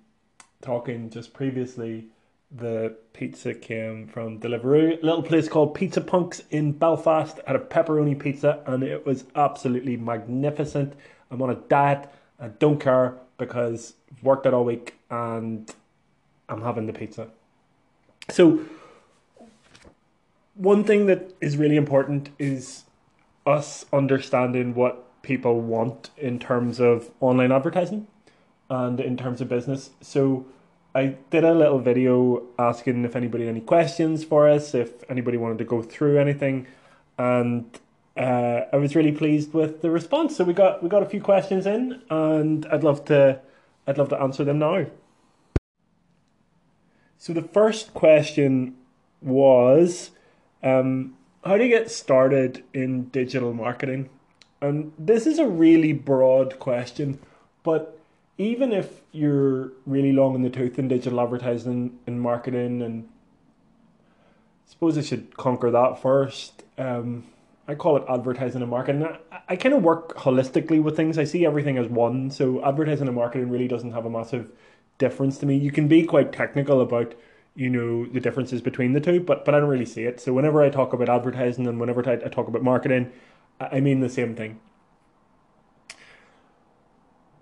talking 0.61 1.09
just 1.09 1.33
previously, 1.33 2.07
the 2.51 2.95
pizza 3.13 3.53
came 3.53 4.07
from 4.07 4.39
Deliveroo, 4.39 5.01
a 5.01 5.05
little 5.05 5.23
place 5.23 5.47
called 5.47 5.75
Pizza 5.75 6.01
Punks 6.01 6.41
in 6.49 6.73
Belfast. 6.73 7.39
Had 7.47 7.55
a 7.55 7.59
pepperoni 7.59 8.19
pizza 8.19 8.61
and 8.65 8.83
it 8.83 9.05
was 9.05 9.23
absolutely 9.35 9.95
magnificent. 9.97 10.93
I'm 11.31 11.41
on 11.41 11.51
a 11.51 11.55
diet. 11.55 12.09
I 12.39 12.47
don't 12.47 12.79
care 12.79 13.17
because 13.37 13.93
I've 14.11 14.23
worked 14.23 14.45
it 14.45 14.53
all 14.53 14.65
week 14.65 14.95
and 15.09 15.73
I'm 16.49 16.61
having 16.63 16.87
the 16.87 16.93
pizza. 16.93 17.27
So 18.29 18.59
one 20.59 20.83
thing 20.83 21.05
that 21.05 21.33
is 21.39 21.55
really 21.55 21.77
important 21.77 22.31
is 22.37 22.83
us 23.45 23.85
understanding 23.93 24.75
what 24.75 25.21
people 25.21 25.61
want 25.61 26.09
in 26.17 26.37
terms 26.37 26.81
of 26.81 27.09
online 27.21 27.49
advertising 27.49 28.07
and 28.69 28.99
in 28.99 29.15
terms 29.15 29.39
of 29.39 29.47
business. 29.47 29.91
So 30.01 30.45
I 30.93 31.15
did 31.29 31.45
a 31.45 31.53
little 31.53 31.79
video 31.79 32.43
asking 32.59 33.05
if 33.05 33.15
anybody 33.15 33.45
had 33.45 33.51
any 33.51 33.61
questions 33.61 34.25
for 34.25 34.49
us, 34.49 34.75
if 34.75 35.09
anybody 35.09 35.37
wanted 35.37 35.59
to 35.59 35.63
go 35.63 35.81
through 35.81 36.19
anything, 36.19 36.67
and 37.17 37.79
uh, 38.17 38.61
I 38.73 38.75
was 38.75 38.97
really 38.97 39.13
pleased 39.13 39.53
with 39.53 39.81
the 39.81 39.89
response. 39.89 40.35
So 40.35 40.43
we 40.43 40.53
got 40.53 40.83
we 40.83 40.89
got 40.89 41.03
a 41.03 41.05
few 41.05 41.21
questions 41.21 41.65
in, 41.65 42.01
and 42.09 42.65
I'd 42.65 42.83
love 42.83 43.05
to 43.05 43.39
I'd 43.87 43.97
love 43.97 44.09
to 44.09 44.21
answer 44.21 44.43
them 44.43 44.59
now. 44.59 44.87
So 47.17 47.31
the 47.31 47.43
first 47.43 47.93
question 47.93 48.75
was 49.21 50.11
um, 50.63 51.15
how 51.43 51.57
do 51.57 51.63
you 51.63 51.69
get 51.69 51.89
started 51.89 52.63
in 52.73 53.05
digital 53.05 53.53
marketing? 53.53 54.09
And 54.61 54.91
this 54.99 55.25
is 55.25 55.39
a 55.39 55.47
really 55.47 55.93
broad 55.93 56.59
question, 56.59 57.19
but 57.63 57.97
even 58.37 58.71
if 58.71 59.01
you're 59.11 59.71
really 59.85 60.11
long 60.13 60.35
in 60.35 60.41
the 60.41 60.49
tooth 60.49 60.79
in 60.79 60.87
digital 60.87 61.19
advertising 61.19 61.99
and 62.07 62.21
marketing, 62.21 62.81
and 62.81 63.07
I 64.67 64.71
suppose 64.71 64.97
I 64.97 65.01
should 65.01 65.35
conquer 65.37 65.71
that 65.71 66.01
first. 66.01 66.63
Um, 66.77 67.25
I 67.67 67.75
call 67.75 67.97
it 67.97 68.03
advertising 68.09 68.61
and 68.61 68.71
marketing. 68.71 69.05
I, 69.05 69.39
I 69.49 69.55
kind 69.55 69.75
of 69.75 69.83
work 69.83 70.17
holistically 70.17 70.81
with 70.81 70.95
things. 70.95 71.17
I 71.17 71.23
see 71.23 71.45
everything 71.45 71.77
as 71.77 71.87
one. 71.87 72.31
So 72.31 72.63
advertising 72.65 73.07
and 73.07 73.15
marketing 73.15 73.49
really 73.49 73.67
doesn't 73.67 73.91
have 73.91 74.05
a 74.05 74.09
massive 74.09 74.49
difference 74.97 75.37
to 75.39 75.45
me. 75.45 75.57
You 75.57 75.71
can 75.71 75.87
be 75.87 76.05
quite 76.05 76.31
technical 76.31 76.81
about 76.81 77.15
you 77.59 77.69
know 77.69 78.05
the 78.05 78.21
differences 78.21 78.61
between 78.61 78.93
the 78.93 79.01
two, 79.01 79.19
but 79.19 79.43
but 79.43 79.53
I 79.53 79.59
don't 79.59 79.67
really 79.67 79.85
see 79.85 80.03
it. 80.03 80.21
So 80.21 80.31
whenever 80.31 80.63
I 80.63 80.69
talk 80.69 80.93
about 80.93 81.09
advertising 81.09 81.67
and 81.67 81.77
whenever 81.77 82.09
I, 82.09 82.15
talk 82.15 82.47
about 82.47 82.63
marketing, 82.63 83.11
I 83.59 83.81
mean 83.81 83.99
the 83.99 84.07
same 84.07 84.33
thing. 84.33 84.61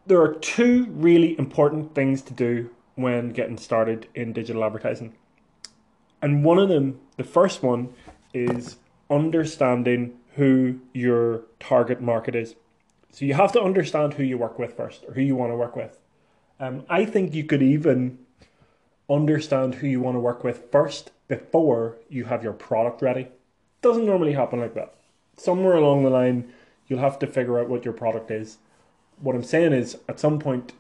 There 0.08 0.20
are 0.20 0.34
two 0.34 0.88
really 0.90 1.38
important 1.38 1.94
things 1.94 2.24
to 2.24 2.34
do 2.34 2.72
when 2.96 3.30
getting 3.30 3.58
started 3.58 4.08
in 4.16 4.34
digital 4.34 4.64
advertising. 4.64 5.14
And 6.20 6.44
one 6.44 6.58
of 6.58 6.68
them, 6.68 7.00
the 7.18 7.24
first 7.24 7.62
one, 7.62 7.94
is 8.34 8.78
understanding 9.12 10.18
who 10.34 10.80
your 10.94 11.44
target 11.60 12.02
market 12.02 12.34
is. 12.34 12.56
So 13.12 13.24
you 13.26 13.36
have 13.36 13.52
to 13.52 13.62
understand 13.62 14.16
who 14.16 14.24
you 14.24 14.40
work 14.40 14.58
with 14.58 14.76
first, 14.76 15.04
or 15.08 15.14
who 15.14 15.22
you 15.22 15.36
want 15.36 15.52
to 15.52 15.56
work 15.56 15.76
with. 15.76 16.00
Um, 16.60 16.86
I 16.90 17.06
think 17.06 17.36
you 17.36 17.44
could 17.44 17.62
even 17.62 18.18
understand 19.10 19.76
who 19.76 19.88
you 19.88 20.02
want 20.02 20.16
to 20.16 20.20
work 20.20 20.44
with 20.44 20.72
first 20.72 21.12
before 21.28 21.98
you 22.10 22.26
have 22.26 22.44
your 22.44 22.54
product 22.54 23.02
ready. 23.02 23.30
Doesn't 23.82 24.06
normally 24.06 24.34
happen 24.34 24.60
like 24.60 24.74
that. 24.76 24.96
Somewhere 25.38 25.76
along 25.76 26.04
the 26.04 26.10
line, 26.10 26.52
you'll 26.88 27.00
have 27.00 27.20
to 27.20 27.28
figure 27.28 27.60
out 27.60 27.70
what 27.70 27.86
your 27.86 27.94
product 27.94 28.32
is. 28.32 28.58
What 29.20 29.36
I'm 29.36 29.44
saying 29.44 29.74
is, 29.74 29.98
at 30.08 30.20
some 30.20 30.40
point, 30.40 30.74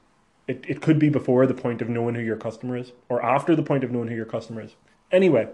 it, 0.47 0.65
it 0.67 0.81
could 0.81 0.99
be 0.99 1.09
before 1.09 1.45
the 1.45 1.53
point 1.53 1.81
of 1.81 1.89
knowing 1.89 2.15
who 2.15 2.21
your 2.21 2.37
customer 2.37 2.77
is, 2.77 2.91
or 3.09 3.23
after 3.23 3.55
the 3.55 3.63
point 3.63 3.83
of 3.83 3.91
knowing 3.91 4.07
who 4.07 4.15
your 4.15 4.25
customer 4.25 4.61
is. 4.61 4.75
Anyway, 5.11 5.49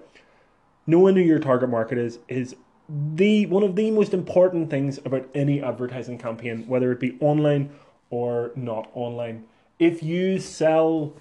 knowing 0.86 1.15
who 1.15 1.22
your 1.22 1.39
target 1.39 1.70
market 1.70 1.98
is 1.98 2.20
is 2.27 2.56
the 2.89 3.46
one 3.48 3.63
of 3.63 3.75
the 3.75 3.92
most 3.92 4.13
important 4.13 4.70
things 4.70 5.00
about 5.06 5.27
any 5.34 5.62
advertising 5.62 6.18
campaign, 6.18 6.68
whether 6.68 6.92
it 6.92 7.00
be 7.00 7.18
online 7.20 7.72
or 8.10 8.51
not 8.56 8.89
online. 8.94 9.46
If 9.80 10.03
you 10.03 10.39
sell 10.39 11.13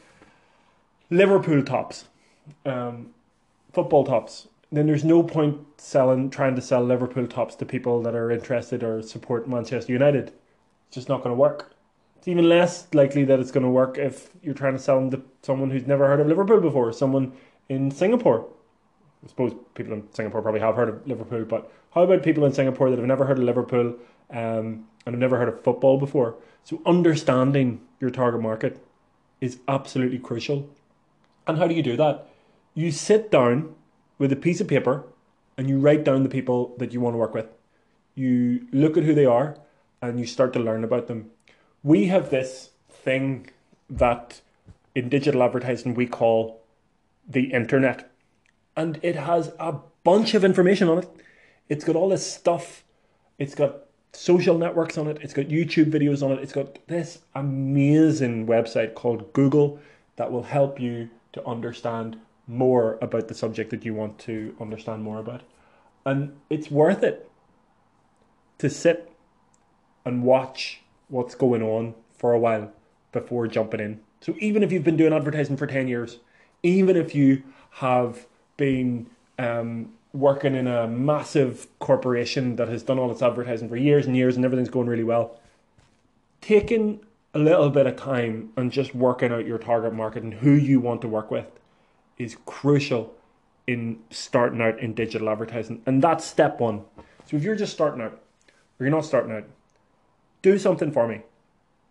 Liverpool 1.12 1.62
tops, 1.62 2.06
um, 2.64 3.10
football 3.74 4.04
tops, 4.04 4.48
then 4.72 4.86
there's 4.86 5.04
no 5.04 5.22
point 5.22 5.58
selling 5.76 6.30
trying 6.30 6.56
to 6.56 6.62
sell 6.62 6.82
Liverpool 6.82 7.26
tops 7.26 7.54
to 7.56 7.66
people 7.66 8.00
that 8.02 8.14
are 8.14 8.30
interested 8.30 8.82
or 8.82 9.02
support 9.02 9.46
Manchester 9.46 9.92
United. 9.92 10.28
It's 10.88 10.94
just 10.94 11.10
not 11.10 11.18
going 11.18 11.34
to 11.34 11.38
work. 11.38 11.76
It's 12.16 12.28
even 12.28 12.48
less 12.48 12.86
likely 12.94 13.24
that 13.24 13.40
it's 13.40 13.50
going 13.50 13.64
to 13.64 13.68
work 13.68 13.98
if 13.98 14.30
you're 14.42 14.54
trying 14.54 14.72
to 14.72 14.78
sell 14.78 15.00
them 15.00 15.10
to 15.10 15.22
someone 15.42 15.70
who's 15.70 15.86
never 15.86 16.06
heard 16.06 16.20
of 16.20 16.28
Liverpool 16.28 16.62
before, 16.62 16.90
someone 16.94 17.32
in 17.68 17.90
Singapore. 17.90 18.48
I 19.22 19.28
suppose 19.28 19.54
people 19.74 19.92
in 19.92 20.10
Singapore 20.14 20.40
probably 20.40 20.60
have 20.60 20.76
heard 20.76 20.88
of 20.88 21.06
Liverpool, 21.06 21.44
but 21.44 21.70
how 21.94 22.04
about 22.04 22.22
people 22.22 22.46
in 22.46 22.54
Singapore 22.54 22.88
that 22.88 22.98
have 22.98 23.06
never 23.06 23.26
heard 23.26 23.38
of 23.38 23.44
Liverpool 23.44 23.96
um, 24.30 24.86
and 25.04 25.14
have 25.14 25.18
never 25.18 25.36
heard 25.36 25.48
of 25.48 25.62
football 25.62 25.98
before? 25.98 26.36
So 26.64 26.80
understanding 26.86 27.82
your 28.00 28.08
target 28.08 28.40
market 28.40 28.82
is 29.42 29.58
absolutely 29.68 30.18
crucial. 30.18 30.70
And 31.46 31.58
how 31.58 31.66
do 31.66 31.74
you 31.74 31.82
do 31.82 31.96
that? 31.96 32.26
You 32.74 32.90
sit 32.90 33.30
down 33.30 33.74
with 34.18 34.32
a 34.32 34.36
piece 34.36 34.60
of 34.60 34.68
paper 34.68 35.04
and 35.56 35.68
you 35.68 35.78
write 35.78 36.04
down 36.04 36.22
the 36.22 36.28
people 36.28 36.74
that 36.78 36.92
you 36.92 37.00
want 37.00 37.14
to 37.14 37.18
work 37.18 37.34
with. 37.34 37.46
You 38.14 38.66
look 38.72 38.96
at 38.96 39.04
who 39.04 39.14
they 39.14 39.26
are 39.26 39.58
and 40.00 40.18
you 40.18 40.26
start 40.26 40.52
to 40.54 40.60
learn 40.60 40.84
about 40.84 41.06
them. 41.06 41.30
We 41.82 42.06
have 42.06 42.30
this 42.30 42.70
thing 42.88 43.50
that 43.90 44.40
in 44.94 45.08
digital 45.08 45.42
advertising 45.42 45.94
we 45.94 46.06
call 46.06 46.62
the 47.28 47.52
internet. 47.52 48.10
And 48.76 48.98
it 49.02 49.16
has 49.16 49.52
a 49.58 49.76
bunch 50.04 50.34
of 50.34 50.44
information 50.44 50.88
on 50.88 50.98
it. 50.98 51.08
It's 51.68 51.84
got 51.84 51.96
all 51.96 52.08
this 52.08 52.26
stuff. 52.26 52.84
It's 53.38 53.54
got 53.54 53.76
social 54.12 54.58
networks 54.58 54.98
on 54.98 55.06
it. 55.08 55.18
It's 55.22 55.34
got 55.34 55.46
YouTube 55.46 55.90
videos 55.90 56.22
on 56.22 56.32
it. 56.32 56.40
It's 56.40 56.52
got 56.52 56.86
this 56.86 57.20
amazing 57.34 58.46
website 58.46 58.94
called 58.94 59.32
Google 59.32 59.80
that 60.16 60.30
will 60.30 60.42
help 60.42 60.78
you 60.78 61.08
to 61.32 61.46
understand 61.46 62.18
more 62.46 62.98
about 63.00 63.28
the 63.28 63.34
subject 63.34 63.70
that 63.70 63.84
you 63.84 63.94
want 63.94 64.18
to 64.18 64.54
understand 64.60 65.02
more 65.02 65.18
about. 65.18 65.42
And 66.04 66.36
it's 66.50 66.70
worth 66.70 67.02
it 67.02 67.30
to 68.58 68.68
sit 68.68 69.12
and 70.04 70.22
watch 70.22 70.80
what's 71.08 71.34
going 71.34 71.62
on 71.62 71.94
for 72.18 72.32
a 72.32 72.38
while 72.38 72.72
before 73.12 73.46
jumping 73.46 73.80
in. 73.80 74.00
So 74.20 74.34
even 74.38 74.62
if 74.62 74.72
you've 74.72 74.84
been 74.84 74.96
doing 74.96 75.12
advertising 75.12 75.56
for 75.56 75.66
10 75.66 75.88
years, 75.88 76.18
even 76.62 76.96
if 76.96 77.14
you 77.14 77.42
have 77.70 78.26
been 78.56 79.08
um, 79.38 79.92
working 80.12 80.54
in 80.54 80.66
a 80.66 80.86
massive 80.86 81.66
corporation 81.78 82.56
that 82.56 82.68
has 82.68 82.82
done 82.82 82.98
all 82.98 83.10
its 83.10 83.22
advertising 83.22 83.68
for 83.68 83.76
years 83.76 84.06
and 84.06 84.16
years 84.16 84.36
and 84.36 84.44
everything's 84.44 84.70
going 84.70 84.86
really 84.86 85.04
well, 85.04 85.40
taking 86.40 87.00
a 87.34 87.38
little 87.38 87.70
bit 87.70 87.86
of 87.86 87.96
time 87.96 88.52
and 88.56 88.70
just 88.70 88.94
working 88.94 89.32
out 89.32 89.46
your 89.46 89.58
target 89.58 89.94
market 89.94 90.22
and 90.22 90.34
who 90.34 90.52
you 90.52 90.80
want 90.80 91.00
to 91.00 91.08
work 91.08 91.30
with 91.30 91.46
is 92.18 92.36
crucial 92.44 93.14
in 93.66 93.98
starting 94.10 94.60
out 94.60 94.78
in 94.80 94.94
digital 94.94 95.30
advertising. 95.30 95.82
And 95.86 96.02
that's 96.02 96.24
step 96.24 96.60
one. 96.60 96.84
So 97.26 97.36
if 97.36 97.42
you're 97.42 97.56
just 97.56 97.72
starting 97.72 98.02
out, 98.02 98.20
or 98.78 98.86
you're 98.86 98.90
not 98.90 99.04
starting 99.04 99.32
out, 99.32 99.44
do 100.42 100.58
something 100.58 100.90
for 100.90 101.06
me. 101.08 101.22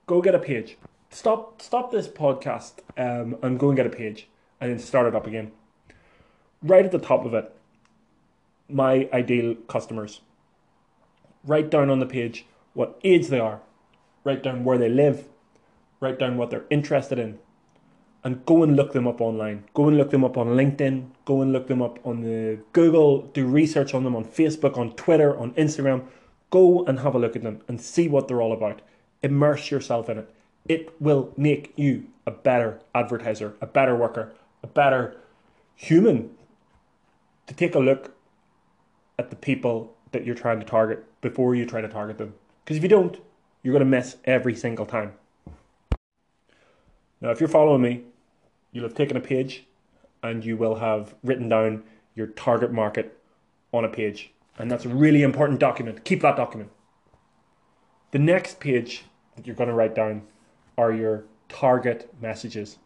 Go 0.05 0.21
get 0.21 0.35
a 0.35 0.39
page. 0.39 0.77
Stop 1.09 1.61
stop 1.61 1.91
this 1.91 2.07
podcast 2.07 2.73
um, 2.97 3.37
and 3.41 3.59
go 3.59 3.69
and 3.69 3.77
get 3.77 3.85
a 3.85 3.89
page 3.89 4.27
and 4.59 4.71
then 4.71 4.79
start 4.79 5.07
it 5.07 5.15
up 5.15 5.27
again. 5.27 5.51
Right 6.61 6.85
at 6.85 6.91
the 6.91 6.99
top 6.99 7.25
of 7.25 7.33
it, 7.33 7.53
my 8.69 9.09
ideal 9.11 9.55
customers. 9.67 10.21
Write 11.43 11.69
down 11.69 11.89
on 11.89 11.99
the 11.99 12.05
page 12.05 12.45
what 12.73 12.99
age 13.03 13.27
they 13.27 13.39
are, 13.39 13.61
write 14.23 14.43
down 14.43 14.63
where 14.63 14.77
they 14.77 14.89
live, 14.89 15.27
write 15.99 16.19
down 16.19 16.37
what 16.37 16.49
they're 16.49 16.65
interested 16.69 17.19
in, 17.19 17.39
and 18.23 18.45
go 18.45 18.63
and 18.63 18.75
look 18.75 18.93
them 18.93 19.07
up 19.07 19.19
online. 19.19 19.63
Go 19.73 19.87
and 19.87 19.97
look 19.97 20.11
them 20.11 20.23
up 20.23 20.37
on 20.37 20.47
LinkedIn, 20.47 21.07
go 21.25 21.41
and 21.41 21.51
look 21.51 21.67
them 21.67 21.81
up 21.81 21.99
on 22.05 22.21
the 22.21 22.59
Google, 22.73 23.23
do 23.33 23.47
research 23.47 23.93
on 23.93 24.03
them 24.03 24.15
on 24.15 24.25
Facebook, 24.25 24.77
on 24.77 24.93
Twitter, 24.93 25.37
on 25.37 25.53
Instagram. 25.53 26.05
Go 26.49 26.85
and 26.85 26.99
have 26.99 27.15
a 27.15 27.19
look 27.19 27.35
at 27.35 27.43
them 27.43 27.61
and 27.67 27.81
see 27.81 28.07
what 28.07 28.27
they're 28.27 28.41
all 28.41 28.53
about. 28.53 28.81
Immerse 29.23 29.71
yourself 29.71 30.09
in 30.09 30.19
it. 30.19 30.29
It 30.67 31.01
will 31.01 31.33
make 31.35 31.73
you 31.75 32.07
a 32.27 32.31
better 32.31 32.79
advertiser, 32.93 33.55
a 33.61 33.65
better 33.65 33.95
worker, 33.95 34.33
a 34.61 34.67
better 34.67 35.17
human 35.75 36.29
to 37.47 37.53
take 37.53 37.73
a 37.73 37.79
look 37.79 38.13
at 39.17 39.29
the 39.29 39.35
people 39.35 39.95
that 40.11 40.25
you're 40.25 40.35
trying 40.35 40.59
to 40.59 40.65
target 40.65 41.03
before 41.21 41.55
you 41.55 41.65
try 41.65 41.81
to 41.81 41.87
target 41.87 42.17
them. 42.17 42.33
Because 42.63 42.77
if 42.77 42.83
you 42.83 42.89
don't, 42.89 43.17
you're 43.63 43.73
going 43.73 43.79
to 43.79 43.85
miss 43.85 44.17
every 44.25 44.55
single 44.55 44.85
time. 44.85 45.13
Now, 47.19 47.29
if 47.29 47.39
you're 47.39 47.49
following 47.49 47.81
me, 47.81 48.01
you'll 48.71 48.85
have 48.85 48.95
taken 48.95 49.15
a 49.15 49.21
page 49.21 49.65
and 50.23 50.43
you 50.43 50.57
will 50.57 50.75
have 50.75 51.15
written 51.23 51.49
down 51.49 51.83
your 52.15 52.27
target 52.27 52.71
market 52.71 53.17
on 53.73 53.85
a 53.85 53.89
page. 53.89 54.31
And 54.57 54.69
that's 54.69 54.85
a 54.85 54.89
really 54.89 55.23
important 55.23 55.59
document. 55.59 56.03
Keep 56.03 56.21
that 56.21 56.35
document. 56.35 56.71
The 58.11 58.19
next 58.19 58.59
page 58.59 59.05
that 59.35 59.47
you're 59.47 59.55
going 59.55 59.69
to 59.69 59.75
write 59.75 59.95
down 59.95 60.23
are 60.77 60.91
your 60.91 61.25
target 61.47 62.13
messages. 62.21 62.77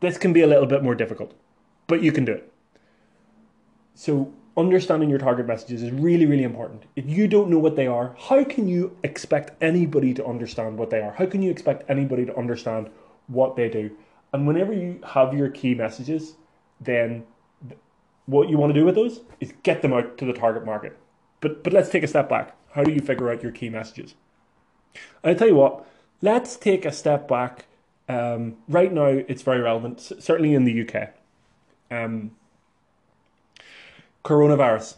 This 0.00 0.18
can 0.18 0.32
be 0.32 0.42
a 0.42 0.46
little 0.46 0.66
bit 0.66 0.82
more 0.82 0.94
difficult, 0.94 1.34
but 1.86 2.02
you 2.02 2.12
can 2.12 2.24
do 2.24 2.32
it. 2.32 2.52
So, 3.94 4.32
understanding 4.56 5.10
your 5.10 5.18
target 5.18 5.46
messages 5.46 5.82
is 5.82 5.90
really, 5.90 6.26
really 6.26 6.42
important. 6.42 6.84
If 6.96 7.08
you 7.08 7.28
don't 7.28 7.50
know 7.50 7.58
what 7.58 7.76
they 7.76 7.86
are, 7.86 8.14
how 8.18 8.42
can 8.44 8.66
you 8.66 8.96
expect 9.02 9.52
anybody 9.62 10.14
to 10.14 10.26
understand 10.26 10.78
what 10.78 10.90
they 10.90 11.00
are? 11.00 11.12
How 11.12 11.26
can 11.26 11.42
you 11.42 11.50
expect 11.50 11.88
anybody 11.90 12.24
to 12.24 12.36
understand 12.36 12.90
what 13.26 13.56
they 13.56 13.68
do? 13.68 13.90
And 14.32 14.46
whenever 14.46 14.72
you 14.72 15.00
have 15.12 15.34
your 15.34 15.50
key 15.50 15.74
messages, 15.74 16.36
then 16.80 17.24
what 18.26 18.48
you 18.48 18.58
want 18.58 18.72
to 18.74 18.78
do 18.78 18.84
with 18.84 18.94
those 18.94 19.20
is 19.40 19.52
get 19.62 19.82
them 19.82 19.92
out 19.92 20.18
to 20.18 20.24
the 20.24 20.32
target 20.32 20.64
market. 20.64 20.98
But 21.40 21.62
but 21.62 21.72
let's 21.72 21.90
take 21.90 22.02
a 22.02 22.08
step 22.08 22.28
back. 22.28 22.56
How 22.72 22.82
do 22.82 22.92
you 22.92 23.00
figure 23.00 23.30
out 23.30 23.42
your 23.42 23.52
key 23.52 23.70
messages? 23.70 24.14
I 25.22 25.34
tell 25.34 25.48
you 25.48 25.54
what, 25.54 25.86
let's 26.22 26.56
take 26.56 26.84
a 26.84 26.92
step 26.92 27.28
back. 27.28 27.66
Um, 28.08 28.56
right 28.68 28.92
now, 28.92 29.06
it's 29.06 29.42
very 29.42 29.60
relevant, 29.60 30.00
certainly 30.00 30.54
in 30.54 30.64
the 30.64 30.88
UK. 30.88 31.10
Um, 31.90 32.32
coronavirus, 34.26 34.96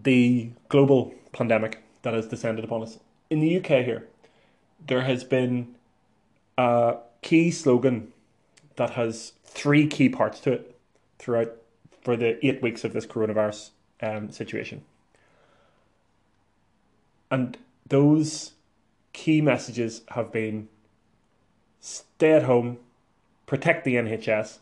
the 0.00 0.50
global 0.68 1.12
pandemic 1.32 1.82
that 2.02 2.14
has 2.14 2.28
descended 2.28 2.64
upon 2.64 2.80
us. 2.80 3.00
In 3.28 3.40
the 3.40 3.58
UK 3.58 3.84
here, 3.84 4.06
there 4.86 5.00
has 5.00 5.24
been 5.24 5.74
a 6.56 6.98
key 7.22 7.50
slogan 7.50 8.12
that 8.76 8.90
has 8.90 9.32
three 9.42 9.88
key 9.88 10.08
parts 10.08 10.38
to 10.40 10.52
it 10.52 10.76
throughout 11.18 11.56
for 12.00 12.16
the 12.16 12.38
eight 12.46 12.62
weeks 12.62 12.84
of 12.84 12.92
this 12.92 13.04
coronavirus 13.04 13.70
um, 14.00 14.30
situation. 14.30 14.82
And 17.32 17.58
those 17.84 18.52
key 19.12 19.40
messages 19.40 20.02
have 20.10 20.30
been 20.30 20.68
stay 21.80 22.34
at 22.34 22.44
home, 22.44 22.78
protect 23.46 23.84
the 23.84 23.96
NHS, 23.96 24.58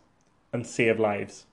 and 0.54 0.66
save 0.66 0.98
lives. 0.98 1.44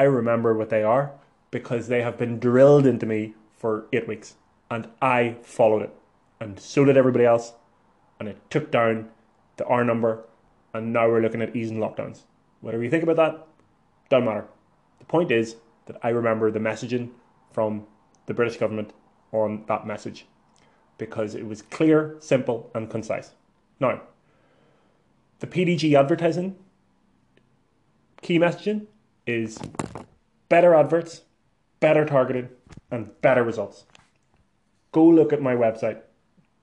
I 0.00 0.04
remember 0.04 0.54
what 0.54 0.70
they 0.70 0.82
are 0.82 1.12
because 1.50 1.88
they 1.88 2.00
have 2.00 2.16
been 2.16 2.38
drilled 2.38 2.86
into 2.86 3.04
me 3.04 3.34
for 3.58 3.84
eight 3.92 4.08
weeks 4.08 4.36
and 4.70 4.88
I 5.02 5.36
followed 5.42 5.82
it. 5.82 5.94
And 6.40 6.58
so 6.58 6.86
did 6.86 6.96
everybody 6.96 7.26
else. 7.26 7.52
And 8.18 8.26
it 8.26 8.38
took 8.48 8.70
down 8.70 9.10
the 9.58 9.66
R 9.66 9.84
number 9.84 10.24
and 10.72 10.90
now 10.90 11.06
we're 11.06 11.20
looking 11.20 11.42
at 11.42 11.54
easing 11.54 11.76
lockdowns. 11.76 12.20
Whatever 12.62 12.82
you 12.82 12.88
think 12.88 13.02
about 13.02 13.16
that, 13.16 13.46
doesn't 14.08 14.24
matter. 14.24 14.46
The 15.00 15.04
point 15.04 15.30
is 15.30 15.56
that 15.84 15.98
I 16.02 16.08
remember 16.08 16.50
the 16.50 16.60
messaging 16.60 17.10
from 17.52 17.86
the 18.24 18.32
British 18.32 18.56
government 18.56 18.94
on 19.32 19.64
that 19.68 19.86
message 19.86 20.24
because 20.96 21.34
it 21.34 21.46
was 21.46 21.60
clear, 21.60 22.16
simple, 22.20 22.70
and 22.74 22.88
concise. 22.88 23.32
Now, 23.78 24.00
the 25.40 25.46
PDG 25.46 25.92
advertising 25.92 26.56
key 28.22 28.38
messaging 28.38 28.86
is 29.30 29.58
better 30.48 30.74
adverts, 30.74 31.22
better 31.78 32.04
targeted, 32.04 32.50
and 32.90 33.20
better 33.22 33.42
results. 33.44 33.84
Go 34.92 35.06
look 35.06 35.32
at 35.32 35.40
my 35.40 35.54
website. 35.54 36.00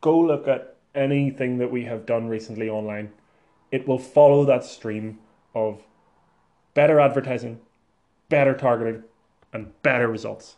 Go 0.02 0.20
look 0.20 0.48
at 0.48 0.76
anything 0.94 1.58
that 1.60 1.72
we 1.72 1.86
have 1.86 2.06
done 2.06 2.28
recently 2.28 2.70
online. 2.70 3.12
It 3.72 3.88
will 3.88 3.98
follow 3.98 4.46
that 4.46 4.64
stream 4.64 5.20
of 5.56 5.84
better 6.74 7.00
advertising, 7.00 7.60
better 8.30 8.54
targeting, 8.54 9.04
and 9.54 9.72
better 9.82 10.08
results. 10.08 10.58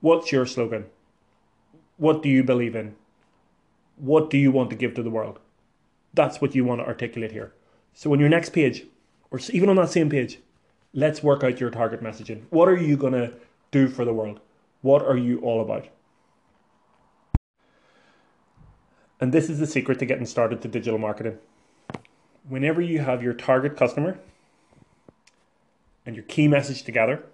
What's 0.00 0.32
your 0.32 0.46
slogan? 0.46 0.86
What 1.96 2.22
do 2.22 2.28
you 2.28 2.42
believe 2.42 2.74
in? 2.74 2.96
What 3.96 4.30
do 4.30 4.38
you 4.38 4.50
want 4.50 4.70
to 4.70 4.76
give 4.76 4.94
to 4.94 5.02
the 5.02 5.10
world? 5.10 5.38
That's 6.12 6.40
what 6.40 6.54
you 6.54 6.64
want 6.64 6.80
to 6.80 6.86
articulate 6.86 7.32
here. 7.32 7.52
So 7.92 8.12
on 8.12 8.20
your 8.20 8.28
next 8.28 8.50
page, 8.50 8.86
or 9.34 9.40
even 9.50 9.68
on 9.68 9.74
that 9.74 9.90
same 9.90 10.08
page, 10.08 10.38
let's 10.92 11.20
work 11.20 11.42
out 11.42 11.58
your 11.58 11.68
target 11.68 12.00
messaging. 12.00 12.44
What 12.50 12.68
are 12.68 12.76
you 12.76 12.96
going 12.96 13.14
to 13.14 13.32
do 13.72 13.88
for 13.88 14.04
the 14.04 14.12
world? 14.14 14.38
What 14.80 15.02
are 15.02 15.16
you 15.16 15.40
all 15.40 15.60
about? 15.60 15.88
And 19.20 19.32
this 19.32 19.50
is 19.50 19.58
the 19.58 19.66
secret 19.66 19.98
to 19.98 20.06
getting 20.06 20.24
started 20.24 20.62
to 20.62 20.68
digital 20.68 21.00
marketing. 21.00 21.38
Whenever 22.48 22.80
you 22.80 23.00
have 23.00 23.24
your 23.24 23.32
target 23.32 23.76
customer 23.76 24.20
and 26.06 26.14
your 26.14 26.24
key 26.26 26.46
message 26.46 26.84
together, 26.84 27.24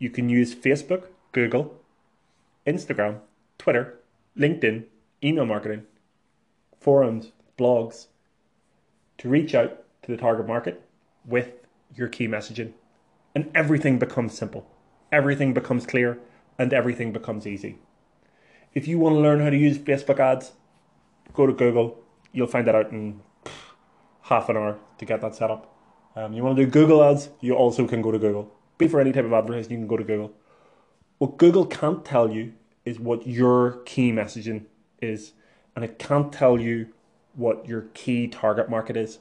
you 0.00 0.10
can 0.10 0.28
use 0.28 0.56
Facebook, 0.56 1.04
Google, 1.30 1.80
Instagram, 2.66 3.20
Twitter, 3.58 4.00
LinkedIn, 4.36 4.86
email 5.22 5.46
marketing, 5.46 5.86
forums, 6.80 7.30
blogs 7.56 8.08
to 9.18 9.28
reach 9.28 9.54
out 9.54 9.84
the 10.10 10.16
target 10.16 10.46
market 10.46 10.82
with 11.24 11.52
your 11.94 12.08
key 12.08 12.28
messaging. 12.28 12.72
And 13.34 13.50
everything 13.54 13.98
becomes 13.98 14.36
simple, 14.36 14.68
everything 15.12 15.54
becomes 15.54 15.86
clear, 15.86 16.18
and 16.58 16.72
everything 16.72 17.12
becomes 17.12 17.46
easy. 17.46 17.78
If 18.74 18.86
you 18.86 18.98
want 18.98 19.14
to 19.14 19.20
learn 19.20 19.40
how 19.40 19.50
to 19.50 19.56
use 19.56 19.78
Facebook 19.78 20.18
ads, 20.20 20.52
go 21.32 21.46
to 21.46 21.52
Google. 21.52 22.02
You'll 22.32 22.46
find 22.46 22.66
that 22.66 22.74
out 22.74 22.92
in 22.92 23.20
half 24.22 24.48
an 24.48 24.56
hour 24.56 24.78
to 24.98 25.04
get 25.04 25.20
that 25.20 25.34
set 25.34 25.50
up. 25.50 25.74
Um, 26.14 26.32
you 26.32 26.42
want 26.42 26.56
to 26.56 26.64
do 26.64 26.70
Google 26.70 27.02
ads, 27.02 27.30
you 27.40 27.54
also 27.54 27.86
can 27.86 28.02
go 28.02 28.10
to 28.10 28.18
Google. 28.18 28.52
Be 28.78 28.88
for 28.88 29.00
any 29.00 29.12
type 29.12 29.24
of 29.24 29.32
advertising, 29.32 29.72
you 29.72 29.78
can 29.78 29.86
go 29.86 29.96
to 29.96 30.04
Google. 30.04 30.32
What 31.18 31.36
Google 31.36 31.66
can't 31.66 32.04
tell 32.04 32.30
you 32.30 32.54
is 32.84 32.98
what 32.98 33.26
your 33.26 33.82
key 33.84 34.12
messaging 34.12 34.64
is, 35.00 35.32
and 35.74 35.84
it 35.84 35.98
can't 35.98 36.32
tell 36.32 36.58
you 36.60 36.88
what 37.34 37.66
your 37.66 37.82
key 37.94 38.26
target 38.26 38.68
market 38.68 38.96
is. 38.96 39.18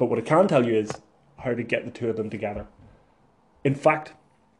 But 0.00 0.06
what 0.06 0.18
I 0.18 0.22
can 0.22 0.48
tell 0.48 0.66
you 0.66 0.74
is 0.74 0.90
how 1.36 1.52
to 1.52 1.62
get 1.62 1.84
the 1.84 1.90
two 1.90 2.08
of 2.08 2.16
them 2.16 2.30
together. 2.30 2.66
In 3.64 3.74
fact, 3.74 4.14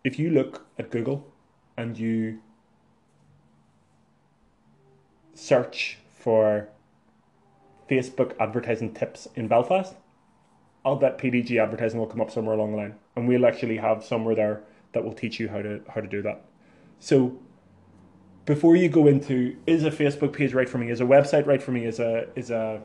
if 0.04 0.18
you 0.18 0.28
look 0.28 0.66
at 0.78 0.90
Google 0.90 1.32
and 1.78 1.96
you 1.96 2.42
search 5.32 5.96
for 6.14 6.68
Facebook 7.88 8.34
advertising 8.38 8.92
tips 8.92 9.28
in 9.34 9.48
Belfast, 9.48 9.94
I'll 10.84 10.96
bet 10.96 11.16
PDG 11.16 11.58
advertising 11.58 11.98
will 11.98 12.06
come 12.06 12.20
up 12.20 12.30
somewhere 12.30 12.54
along 12.54 12.72
the 12.72 12.76
line, 12.76 12.96
and 13.16 13.26
we'll 13.26 13.46
actually 13.46 13.78
have 13.78 14.04
somewhere 14.04 14.34
there 14.34 14.62
that 14.92 15.02
will 15.02 15.14
teach 15.14 15.40
you 15.40 15.48
how 15.48 15.62
to 15.62 15.80
how 15.88 16.02
to 16.02 16.06
do 16.06 16.20
that. 16.20 16.44
So 16.98 17.38
before 18.44 18.76
you 18.76 18.90
go 18.90 19.06
into 19.06 19.56
is 19.66 19.84
a 19.84 19.90
Facebook 19.90 20.34
page 20.34 20.52
right 20.52 20.68
for 20.68 20.76
me, 20.76 20.90
is 20.90 21.00
a 21.00 21.04
website 21.04 21.46
right 21.46 21.62
for 21.62 21.72
me, 21.72 21.86
is 21.86 21.98
a 21.98 22.28
is 22.36 22.50
a 22.50 22.82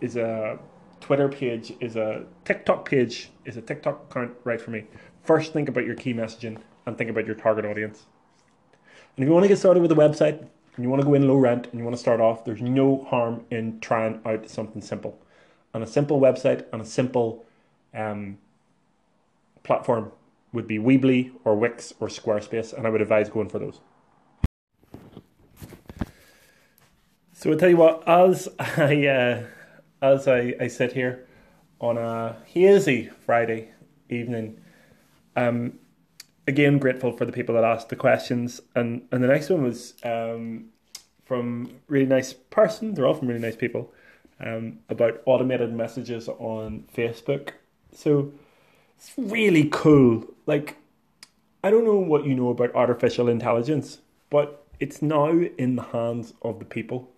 is 0.00 0.14
a 0.14 0.56
Twitter 1.00 1.28
page, 1.28 1.72
is 1.80 1.96
a 1.96 2.24
TikTok 2.44 2.88
page, 2.88 3.30
is 3.44 3.56
a 3.56 3.62
TikTok 3.62 4.10
account 4.10 4.32
right 4.44 4.60
for 4.60 4.70
me. 4.70 4.84
First 5.24 5.52
think 5.52 5.68
about 5.68 5.84
your 5.84 5.94
key 5.94 6.14
messaging 6.14 6.58
and 6.86 6.96
think 6.96 7.10
about 7.10 7.26
your 7.26 7.34
target 7.34 7.64
audience. 7.64 8.06
And 9.16 9.24
if 9.24 9.28
you 9.28 9.32
want 9.32 9.44
to 9.44 9.48
get 9.48 9.58
started 9.58 9.80
with 9.80 9.92
a 9.92 9.96
website 9.96 10.38
and 10.76 10.84
you 10.84 10.88
want 10.88 11.02
to 11.02 11.06
go 11.06 11.14
in 11.14 11.26
low 11.26 11.36
rent 11.36 11.66
and 11.66 11.78
you 11.78 11.84
want 11.84 11.96
to 11.96 12.00
start 12.00 12.20
off, 12.20 12.44
there's 12.44 12.62
no 12.62 13.04
harm 13.04 13.44
in 13.50 13.80
trying 13.80 14.20
out 14.24 14.48
something 14.48 14.82
simple. 14.82 15.18
And 15.74 15.82
a 15.82 15.86
simple 15.86 16.20
website 16.20 16.64
and 16.72 16.80
a 16.80 16.84
simple 16.84 17.44
um, 17.94 18.38
platform 19.62 20.12
would 20.52 20.66
be 20.66 20.78
Weebly 20.78 21.32
or 21.44 21.54
Wix 21.54 21.92
or 22.00 22.08
Squarespace, 22.08 22.72
and 22.72 22.86
I 22.86 22.90
would 22.90 23.00
advise 23.00 23.28
going 23.28 23.48
for 23.48 23.58
those. 23.58 23.80
So 27.32 27.52
I 27.52 27.56
tell 27.56 27.70
you 27.70 27.76
what, 27.76 28.06
as 28.06 28.48
I 28.58 29.06
uh, 29.06 29.44
as 30.02 30.28
I, 30.28 30.54
I 30.60 30.68
sit 30.68 30.92
here 30.92 31.26
on 31.80 31.96
a 31.96 32.36
hazy 32.44 33.10
Friday 33.24 33.70
evening, 34.08 34.60
um, 35.36 35.78
again 36.46 36.78
grateful 36.78 37.12
for 37.12 37.24
the 37.24 37.32
people 37.32 37.54
that 37.54 37.64
asked 37.64 37.88
the 37.88 37.96
questions, 37.96 38.60
and 38.74 39.06
and 39.12 39.22
the 39.22 39.28
next 39.28 39.50
one 39.50 39.62
was 39.62 39.94
um, 40.04 40.66
from 41.24 41.80
really 41.88 42.06
nice 42.06 42.32
person. 42.32 42.94
They're 42.94 43.06
all 43.06 43.14
from 43.14 43.28
really 43.28 43.40
nice 43.40 43.56
people 43.56 43.92
um, 44.40 44.80
about 44.88 45.22
automated 45.26 45.72
messages 45.72 46.28
on 46.28 46.84
Facebook. 46.94 47.50
So 47.92 48.32
it's 48.96 49.12
really 49.16 49.68
cool. 49.70 50.24
Like 50.46 50.76
I 51.62 51.70
don't 51.70 51.84
know 51.84 51.96
what 51.96 52.24
you 52.24 52.34
know 52.34 52.50
about 52.50 52.74
artificial 52.74 53.28
intelligence, 53.28 53.98
but 54.30 54.66
it's 54.78 55.02
now 55.02 55.30
in 55.30 55.76
the 55.76 55.82
hands 55.82 56.32
of 56.42 56.58
the 56.58 56.64
people 56.64 57.10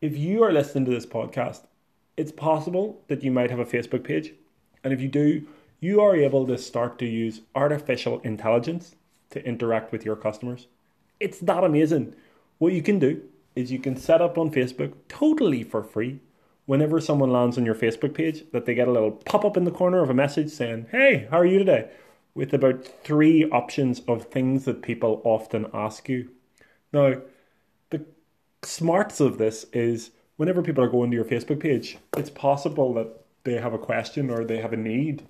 if 0.00 0.16
you 0.16 0.42
are 0.44 0.52
listening 0.52 0.84
to 0.84 0.90
this 0.90 1.06
podcast, 1.06 1.62
it's 2.18 2.32
possible 2.32 3.00
that 3.06 3.22
you 3.22 3.30
might 3.30 3.50
have 3.50 3.60
a 3.60 3.64
Facebook 3.64 4.02
page. 4.02 4.34
And 4.82 4.92
if 4.92 5.00
you 5.00 5.08
do, 5.08 5.46
you 5.80 6.00
are 6.00 6.16
able 6.16 6.46
to 6.48 6.58
start 6.58 6.98
to 6.98 7.06
use 7.06 7.42
artificial 7.54 8.18
intelligence 8.20 8.96
to 9.30 9.44
interact 9.46 9.92
with 9.92 10.04
your 10.04 10.16
customers. 10.16 10.66
It's 11.20 11.38
that 11.38 11.62
amazing. 11.62 12.16
What 12.58 12.72
you 12.72 12.82
can 12.82 12.98
do 12.98 13.22
is 13.54 13.70
you 13.70 13.78
can 13.78 13.96
set 13.96 14.20
up 14.20 14.36
on 14.36 14.50
Facebook 14.50 14.94
totally 15.08 15.62
for 15.62 15.84
free 15.84 16.18
whenever 16.66 17.00
someone 17.00 17.30
lands 17.30 17.56
on 17.56 17.64
your 17.64 17.74
Facebook 17.74 18.14
page 18.14 18.44
that 18.50 18.66
they 18.66 18.74
get 18.74 18.88
a 18.88 18.92
little 18.92 19.12
pop 19.12 19.44
up 19.44 19.56
in 19.56 19.64
the 19.64 19.70
corner 19.70 20.02
of 20.02 20.10
a 20.10 20.14
message 20.14 20.50
saying, 20.50 20.86
Hey, 20.90 21.28
how 21.30 21.38
are 21.38 21.46
you 21.46 21.60
today? 21.60 21.88
With 22.34 22.52
about 22.52 22.84
three 22.84 23.48
options 23.50 24.00
of 24.08 24.24
things 24.24 24.64
that 24.64 24.82
people 24.82 25.22
often 25.24 25.66
ask 25.72 26.08
you. 26.08 26.30
Now, 26.92 27.22
the 27.90 28.04
smarts 28.64 29.20
of 29.20 29.38
this 29.38 29.66
is 29.72 30.10
whenever 30.38 30.62
people 30.62 30.82
are 30.82 30.88
going 30.88 31.10
to 31.10 31.16
your 31.16 31.24
Facebook 31.24 31.60
page, 31.60 31.98
it's 32.16 32.30
possible 32.30 32.94
that 32.94 33.08
they 33.44 33.54
have 33.54 33.74
a 33.74 33.78
question 33.78 34.30
or 34.30 34.44
they 34.44 34.60
have 34.60 34.72
a 34.72 34.76
need. 34.76 35.26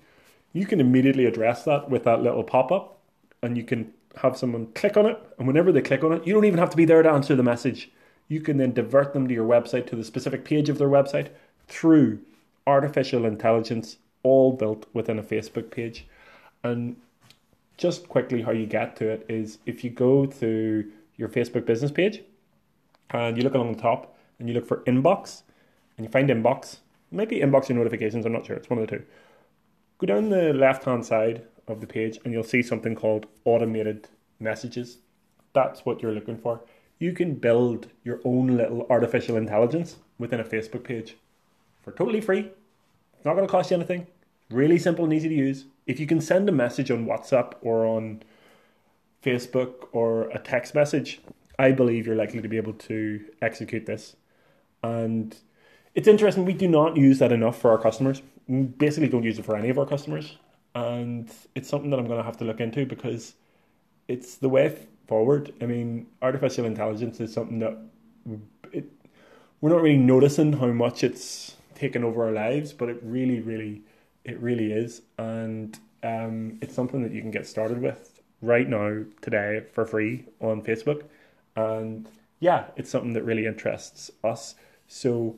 You 0.53 0.65
can 0.65 0.79
immediately 0.79 1.25
address 1.25 1.65
that 1.65 1.89
with 1.89 2.05
that 2.05 2.21
little 2.21 2.43
pop 2.43 2.71
up 2.71 2.99
and 3.43 3.57
you 3.57 3.63
can 3.63 3.91
have 4.17 4.37
someone 4.37 4.67
click 4.73 4.97
on 4.97 5.05
it. 5.05 5.19
And 5.37 5.47
whenever 5.47 5.71
they 5.71 5.81
click 5.81 6.03
on 6.03 6.13
it, 6.13 6.25
you 6.25 6.33
don't 6.33 6.45
even 6.45 6.59
have 6.59 6.69
to 6.69 6.77
be 6.77 6.85
there 6.85 7.03
to 7.03 7.09
answer 7.09 7.35
the 7.35 7.43
message. 7.43 7.91
You 8.27 8.39
can 8.39 8.57
then 8.57 8.73
divert 8.73 9.13
them 9.13 9.27
to 9.27 9.33
your 9.33 9.47
website, 9.47 9.87
to 9.87 9.95
the 9.95 10.03
specific 10.03 10.45
page 10.45 10.69
of 10.69 10.77
their 10.77 10.89
website 10.89 11.29
through 11.67 12.19
artificial 12.67 13.25
intelligence, 13.25 13.97
all 14.21 14.53
built 14.53 14.85
within 14.93 15.17
a 15.17 15.23
Facebook 15.23 15.71
page. 15.71 16.05
And 16.63 16.95
just 17.77 18.07
quickly, 18.09 18.43
how 18.43 18.51
you 18.51 18.67
get 18.67 18.95
to 18.97 19.09
it 19.09 19.25
is 19.27 19.57
if 19.65 19.83
you 19.83 19.89
go 19.89 20.25
to 20.25 20.91
your 21.17 21.29
Facebook 21.29 21.65
business 21.65 21.91
page, 21.91 22.21
and 23.11 23.37
you 23.37 23.43
look 23.43 23.55
along 23.55 23.73
the 23.73 23.81
top 23.81 24.18
and 24.39 24.47
you 24.47 24.55
look 24.55 24.67
for 24.67 24.77
inbox 24.83 25.43
and 25.97 26.05
you 26.05 26.11
find 26.11 26.29
inbox, 26.29 26.77
maybe 27.11 27.39
inbox 27.39 27.69
your 27.69 27.77
notifications, 27.77 28.25
I'm 28.25 28.33
not 28.33 28.45
sure, 28.45 28.55
it's 28.55 28.69
one 28.69 28.79
of 28.79 28.87
the 28.87 28.97
two. 28.97 29.03
Go 29.99 30.07
down 30.07 30.29
the 30.29 30.53
left 30.53 30.85
hand 30.85 31.05
side 31.05 31.43
of 31.67 31.81
the 31.81 31.87
page 31.87 32.19
and 32.23 32.33
you'll 32.33 32.43
see 32.43 32.61
something 32.61 32.95
called 32.95 33.27
automated 33.45 34.07
messages. 34.39 34.99
That's 35.53 35.85
what 35.85 36.01
you're 36.01 36.13
looking 36.13 36.37
for. 36.37 36.61
You 36.99 37.13
can 37.13 37.35
build 37.35 37.87
your 38.03 38.19
own 38.23 38.57
little 38.57 38.85
artificial 38.89 39.35
intelligence 39.35 39.97
within 40.17 40.39
a 40.39 40.43
Facebook 40.43 40.83
page 40.83 41.15
for 41.83 41.91
totally 41.91 42.21
free. 42.21 42.51
It's 43.15 43.25
not 43.25 43.35
going 43.35 43.45
to 43.45 43.51
cost 43.51 43.71
you 43.71 43.77
anything. 43.77 44.07
Really 44.49 44.79
simple 44.79 45.05
and 45.05 45.13
easy 45.13 45.29
to 45.29 45.35
use. 45.35 45.65
If 45.85 45.99
you 45.99 46.07
can 46.07 46.21
send 46.21 46.49
a 46.49 46.51
message 46.51 46.91
on 46.91 47.05
WhatsApp 47.05 47.53
or 47.61 47.85
on 47.85 48.23
Facebook 49.23 49.87
or 49.91 50.29
a 50.29 50.39
text 50.39 50.73
message, 50.73 51.19
I 51.57 51.71
believe 51.71 52.07
you're 52.07 52.15
likely 52.15 52.41
to 52.41 52.47
be 52.47 52.57
able 52.57 52.73
to 52.73 53.25
execute 53.41 53.85
this. 53.85 54.15
And 54.83 55.35
it's 55.95 56.07
interesting, 56.07 56.45
we 56.45 56.53
do 56.53 56.67
not 56.67 56.97
use 56.97 57.19
that 57.19 57.31
enough 57.31 57.59
for 57.59 57.71
our 57.71 57.77
customers. 57.77 58.21
We 58.47 58.63
basically 58.63 59.09
don't 59.09 59.23
use 59.23 59.39
it 59.39 59.45
for 59.45 59.55
any 59.55 59.69
of 59.69 59.77
our 59.77 59.85
customers. 59.85 60.37
And 60.75 61.29
it's 61.55 61.67
something 61.67 61.89
that 61.89 61.99
I'm 61.99 62.05
going 62.05 62.19
to 62.19 62.23
have 62.23 62.37
to 62.37 62.45
look 62.45 62.59
into 62.59 62.85
because 62.85 63.33
it's 64.07 64.35
the 64.35 64.49
way 64.49 64.75
forward. 65.07 65.53
I 65.61 65.65
mean, 65.65 66.07
artificial 66.21 66.65
intelligence 66.65 67.19
is 67.19 67.33
something 67.33 67.59
that 67.59 67.77
it, 68.71 68.85
we're 69.61 69.71
not 69.71 69.81
really 69.81 69.97
noticing 69.97 70.53
how 70.53 70.67
much 70.67 71.03
it's 71.03 71.55
taken 71.75 72.03
over 72.03 72.25
our 72.25 72.31
lives, 72.31 72.73
but 72.73 72.89
it 72.89 72.99
really, 73.03 73.39
really, 73.39 73.81
it 74.23 74.39
really 74.39 74.71
is. 74.71 75.01
And 75.17 75.77
um, 76.03 76.59
it's 76.61 76.75
something 76.75 77.01
that 77.03 77.11
you 77.11 77.21
can 77.21 77.31
get 77.31 77.47
started 77.47 77.81
with 77.81 78.21
right 78.41 78.67
now, 78.67 79.03
today, 79.21 79.63
for 79.73 79.85
free 79.85 80.25
on 80.39 80.61
Facebook. 80.61 81.03
And 81.55 82.07
yeah, 82.39 82.65
it's 82.77 82.89
something 82.89 83.13
that 83.13 83.23
really 83.23 83.45
interests 83.45 84.11
us. 84.23 84.55
So 84.89 85.37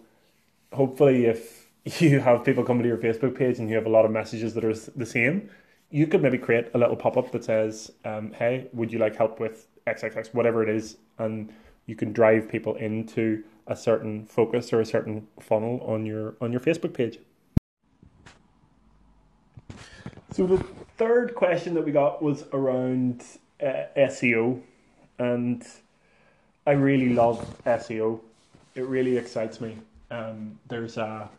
hopefully, 0.74 1.26
if 1.26 1.70
you 2.02 2.20
have 2.20 2.44
people 2.44 2.64
coming 2.64 2.82
to 2.82 2.90
your 2.90 2.98
Facebook 2.98 3.38
page 3.38 3.60
and 3.60 3.70
you 3.70 3.76
have 3.76 3.86
a 3.86 3.90
lot 3.90 4.06
of 4.06 4.12
messages 4.12 4.56
that 4.56 4.66
are 4.66 4.74
the 4.74 5.06
same, 5.06 5.52
you 5.92 6.08
could 6.08 6.24
maybe 6.24 6.40
create 6.40 6.70
a 6.74 6.80
little 6.80 6.96
pop 6.96 7.18
up 7.18 7.32
that 7.34 7.44
says, 7.44 7.92
um, 8.06 8.32
"Hey, 8.32 8.68
would 8.74 8.92
you 8.92 8.98
like 8.98 9.16
help 9.16 9.40
with 9.40 9.68
XXX, 9.86 10.34
whatever 10.34 10.64
it 10.64 10.70
is?" 10.70 10.98
and 11.20 11.54
you 11.86 11.96
can 11.96 12.14
drive 12.14 12.50
people 12.50 12.76
into 12.76 13.44
a 13.68 13.76
certain 13.76 14.26
focus 14.26 14.74
or 14.74 14.82
a 14.82 14.86
certain 14.86 15.28
funnel 15.40 15.82
on 15.86 16.06
your 16.06 16.36
on 16.42 16.52
your 16.52 16.62
Facebook 16.62 16.94
page. 16.94 17.20
So 20.32 20.48
the 20.48 20.58
third 20.98 21.36
question 21.36 21.74
that 21.74 21.84
we 21.84 21.92
got 21.92 22.22
was 22.24 22.46
around 22.54 23.24
uh, 23.62 23.84
SEO, 23.98 24.62
and 25.20 25.66
I 26.66 26.72
really 26.72 27.10
love 27.10 27.62
SEO. 27.66 28.22
It 28.76 28.86
really 28.86 29.18
excites 29.18 29.60
me. 29.62 29.78
Um, 30.10 30.60
there's 30.68 30.98
a 30.98 31.30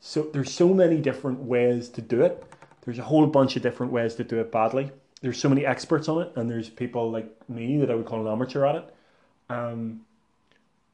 so 0.00 0.22
there's 0.32 0.52
so 0.52 0.74
many 0.74 0.98
different 0.98 1.40
ways 1.40 1.88
to 1.90 2.02
do 2.02 2.22
it. 2.22 2.44
There's 2.84 2.98
a 2.98 3.04
whole 3.04 3.26
bunch 3.26 3.56
of 3.56 3.62
different 3.62 3.92
ways 3.92 4.14
to 4.16 4.24
do 4.24 4.40
it 4.40 4.50
badly. 4.50 4.90
There's 5.20 5.38
so 5.38 5.48
many 5.48 5.64
experts 5.64 6.08
on 6.08 6.22
it, 6.22 6.32
and 6.34 6.50
there's 6.50 6.68
people 6.68 7.10
like 7.10 7.30
me 7.48 7.78
that 7.78 7.90
I 7.90 7.94
would 7.94 8.06
call 8.06 8.20
an 8.20 8.32
amateur 8.32 8.66
at 8.66 8.74
it. 8.74 8.94
Um, 9.48 10.00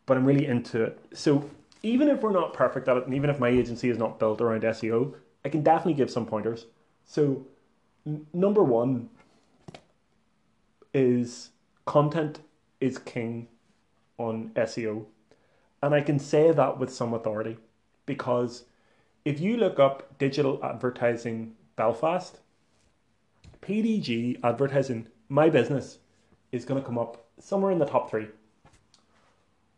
but 0.05 0.19
I'm 0.19 0.27
really 0.27 0.47
into 0.47 0.83
it. 0.83 0.99
So 1.15 1.49
even 1.83 2.09
if 2.09 2.23
we're 2.23 2.33
not 2.33 2.53
perfect 2.53 2.89
at 2.89 2.97
it, 2.97 3.07
and 3.07 3.15
even 3.15 3.31
if 3.31 3.39
my 3.39 3.49
agency 3.49 3.89
is 3.89 3.99
not 3.99 4.19
built 4.19 4.41
around 4.41 4.63
SEO, 4.63 5.15
I 5.45 5.49
can 5.49 5.63
definitely 5.63 5.95
give 5.95 6.11
some 6.11 6.27
pointers. 6.27 6.67
So, 7.07 7.47
n- 8.07 8.27
number 8.35 8.63
one 8.63 9.09
is 10.93 11.51
content 11.87 12.41
is 12.81 12.99
king 12.99 13.49
on 14.19 14.51
SEO. 14.57 15.07
And 15.83 15.95
I 15.95 16.01
can 16.01 16.19
say 16.19 16.51
that 16.51 16.79
with 16.79 16.93
some 16.93 17.15
authority 17.15 17.57
because 18.07 18.65
if 19.25 19.41
you 19.41 19.57
look 19.57 19.79
up 19.79 20.19
digital 20.19 20.59
advertising 20.65 21.55
Belfast, 21.77 22.41
PDG 23.63 24.41
advertising, 24.43 25.09
my 25.29 25.51
business, 25.51 25.99
is 26.53 26.65
going 26.65 26.81
to 26.81 26.87
come 26.87 26.99
up 26.99 27.27
somewhere 27.39 27.71
in 27.71 27.79
the 27.79 27.85
top 27.85 28.11
three. 28.11 28.29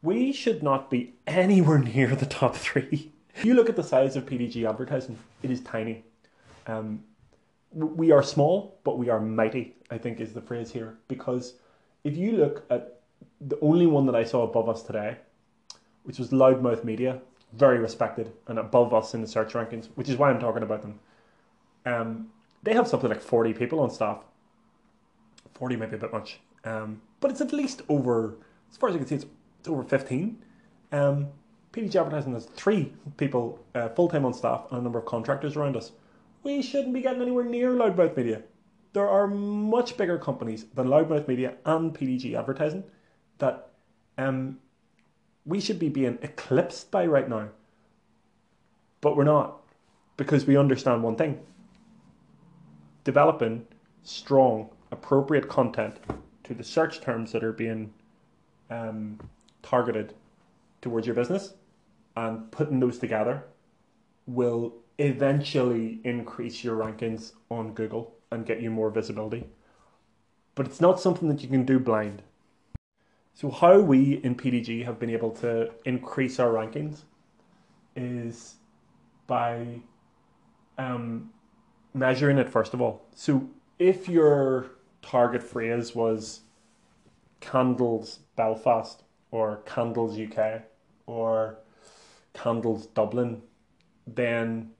We 0.02 0.32
should 0.32 0.62
not 0.62 0.90
be 0.90 1.14
anywhere 1.26 1.78
near 1.94 2.14
the 2.14 2.26
top 2.26 2.56
three. 2.56 3.12
If 3.34 3.44
you 3.44 3.54
look 3.54 3.68
at 3.68 3.76
the 3.76 3.82
size 3.82 4.16
of 4.16 4.26
PDG 4.26 4.68
advertising, 4.68 5.18
it 5.42 5.50
is 5.50 5.60
tiny. 5.60 6.04
Um, 6.66 7.02
we 7.72 8.10
are 8.10 8.22
small, 8.22 8.78
but 8.84 8.98
we 8.98 9.08
are 9.08 9.20
mighty, 9.20 9.74
I 9.90 9.98
think 9.98 10.20
is 10.20 10.32
the 10.32 10.40
phrase 10.40 10.70
here. 10.70 10.96
Because 11.08 11.54
if 12.04 12.16
you 12.16 12.32
look 12.32 12.64
at 12.70 13.00
the 13.40 13.58
only 13.60 13.86
one 13.86 14.06
that 14.06 14.14
I 14.14 14.24
saw 14.24 14.42
above 14.42 14.68
us 14.68 14.82
today, 14.82 15.16
which 16.10 16.18
was 16.18 16.30
Loudmouth 16.30 16.82
Media, 16.82 17.20
very 17.52 17.78
respected 17.78 18.32
and 18.48 18.58
above 18.58 18.92
us 18.92 19.14
in 19.14 19.20
the 19.20 19.28
search 19.28 19.52
rankings, 19.52 19.86
which 19.94 20.08
is 20.08 20.16
why 20.16 20.28
I'm 20.28 20.40
talking 20.40 20.64
about 20.64 20.82
them. 20.82 20.98
Um, 21.86 22.30
they 22.64 22.74
have 22.74 22.88
something 22.88 23.08
like 23.08 23.20
40 23.20 23.54
people 23.54 23.78
on 23.78 23.90
staff. 23.90 24.18
40 25.54 25.76
might 25.76 25.90
be 25.90 25.96
a 25.96 26.00
bit 26.00 26.12
much. 26.12 26.40
Um, 26.64 27.00
but 27.20 27.30
it's 27.30 27.40
at 27.40 27.52
least 27.52 27.82
over, 27.88 28.34
as 28.72 28.76
far 28.76 28.88
as 28.88 28.96
I 28.96 28.98
can 28.98 29.06
see, 29.06 29.14
it's, 29.14 29.26
it's 29.60 29.68
over 29.68 29.84
15. 29.84 30.42
Um, 30.90 31.28
PDG 31.72 31.94
Advertising 31.94 32.32
has 32.34 32.46
three 32.46 32.92
people 33.16 33.64
uh, 33.76 33.90
full 33.90 34.08
time 34.08 34.24
on 34.24 34.34
staff 34.34 34.66
and 34.70 34.80
a 34.80 34.82
number 34.82 34.98
of 34.98 35.06
contractors 35.06 35.54
around 35.54 35.76
us 35.76 35.92
we 36.42 36.60
shouldn't 36.60 36.94
be 36.94 37.02
getting 37.02 37.22
anywhere 37.22 37.44
near 37.44 37.70
Loudmouth 37.70 38.16
Media. 38.16 38.42
There 38.92 39.08
are 39.08 39.28
much 39.28 39.96
bigger 39.96 40.18
companies 40.18 40.64
than 40.74 40.88
Loudmouth 40.88 41.28
Media 41.28 41.54
and 41.64 41.94
PDG 41.94 42.36
Advertising 42.36 42.82
that 43.38 43.68
um, 44.18 44.58
we 45.50 45.60
should 45.60 45.78
be 45.78 45.88
being 45.88 46.18
eclipsed 46.22 46.90
by 46.90 47.04
right 47.04 47.28
now. 47.28 47.48
But 49.00 49.16
we're 49.16 49.24
not 49.24 49.58
because 50.16 50.46
we 50.46 50.56
understand 50.56 51.02
one 51.02 51.16
thing 51.16 51.40
developing 53.04 53.66
strong, 54.02 54.68
appropriate 54.92 55.48
content 55.48 55.96
to 56.44 56.54
the 56.54 56.62
search 56.62 57.00
terms 57.00 57.32
that 57.32 57.42
are 57.42 57.52
being 57.52 57.92
um, 58.70 59.18
targeted 59.62 60.14
towards 60.82 61.06
your 61.06 61.16
business 61.16 61.54
and 62.16 62.50
putting 62.50 62.78
those 62.78 62.98
together 62.98 63.44
will 64.26 64.74
eventually 64.98 66.00
increase 66.04 66.62
your 66.62 66.76
rankings 66.76 67.32
on 67.50 67.72
Google 67.72 68.14
and 68.30 68.46
get 68.46 68.60
you 68.60 68.70
more 68.70 68.90
visibility. 68.90 69.46
But 70.54 70.66
it's 70.66 70.80
not 70.80 71.00
something 71.00 71.28
that 71.28 71.42
you 71.42 71.48
can 71.48 71.64
do 71.64 71.78
blind. 71.78 72.22
So, 73.40 73.50
how 73.50 73.80
we 73.80 74.20
in 74.22 74.34
PDG 74.34 74.84
have 74.84 74.98
been 74.98 75.08
able 75.08 75.30
to 75.36 75.70
increase 75.86 76.38
our 76.38 76.50
rankings 76.50 77.04
is 77.96 78.56
by 79.26 79.80
um, 80.76 81.30
measuring 81.94 82.36
it 82.36 82.50
first 82.50 82.74
of 82.74 82.82
all. 82.82 83.00
So, 83.14 83.48
if 83.78 84.10
your 84.10 84.72
target 85.00 85.42
phrase 85.42 85.94
was 85.94 86.40
candles 87.40 88.18
Belfast 88.36 89.04
or 89.30 89.62
candles 89.64 90.18
UK 90.18 90.64
or 91.06 91.60
candles 92.34 92.88
Dublin, 92.88 93.40
then 94.06 94.72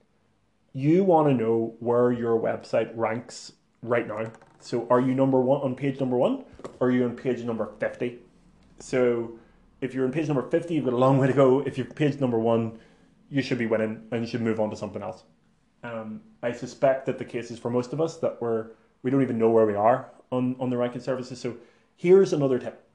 you 0.75 1.03
want 1.03 1.29
to 1.29 1.35
know 1.35 1.77
where 1.81 2.13
your 2.13 2.39
website 2.39 2.91
ranks 2.95 3.55
right 3.83 4.07
now. 4.07 4.31
So 4.59 4.87
are 4.91 5.01
you 5.01 5.15
number 5.15 5.41
one 5.41 5.63
on 5.63 5.75
page 5.75 5.99
number 5.99 6.19
one 6.19 6.45
or 6.79 6.89
are 6.89 6.91
you 6.91 7.05
on 7.05 7.17
page 7.17 7.43
number 7.43 7.71
50? 7.81 8.19
So 8.81 9.39
if 9.81 9.95
you're 9.95 10.05
in 10.05 10.13
page 10.13 10.27
number 10.29 10.43
50, 10.43 10.75
you've 10.75 10.85
got 10.85 10.95
a 10.95 10.97
long 10.97 11.19
way 11.19 11.27
to 11.27 11.33
go. 11.33 11.61
If 11.61 11.79
you're 11.79 11.87
page 11.87 12.21
number 12.21 12.39
one, 12.39 12.79
you 13.31 13.43
should 13.43 13.59
be 13.59 13.67
winning 13.67 14.03
and 14.11 14.23
you 14.23 14.27
should 14.29 14.43
move 14.43 14.61
on 14.61 14.71
to 14.71 14.77
something 14.77 15.03
else. 15.03 15.23
Um, 15.83 16.21
I 16.43 16.53
suspect 16.53 17.07
that 17.07 17.19
the 17.19 17.25
case 17.25 17.51
is 17.51 17.59
for 17.59 17.71
most 17.71 17.93
of 17.93 18.01
us 18.01 18.17
that 18.19 18.41
we're, 18.41 18.67
we 19.03 19.11
don't 19.11 19.23
even 19.23 19.39
know 19.39 19.51
where 19.51 19.67
we 19.67 19.75
are 19.75 20.11
on, 20.31 20.57
on 20.59 20.71
the 20.71 20.77
ranking 20.77 21.01
services. 21.01 21.41
So 21.41 21.57
here's 21.97 22.33
another 22.33 22.59
tip. 22.59 22.87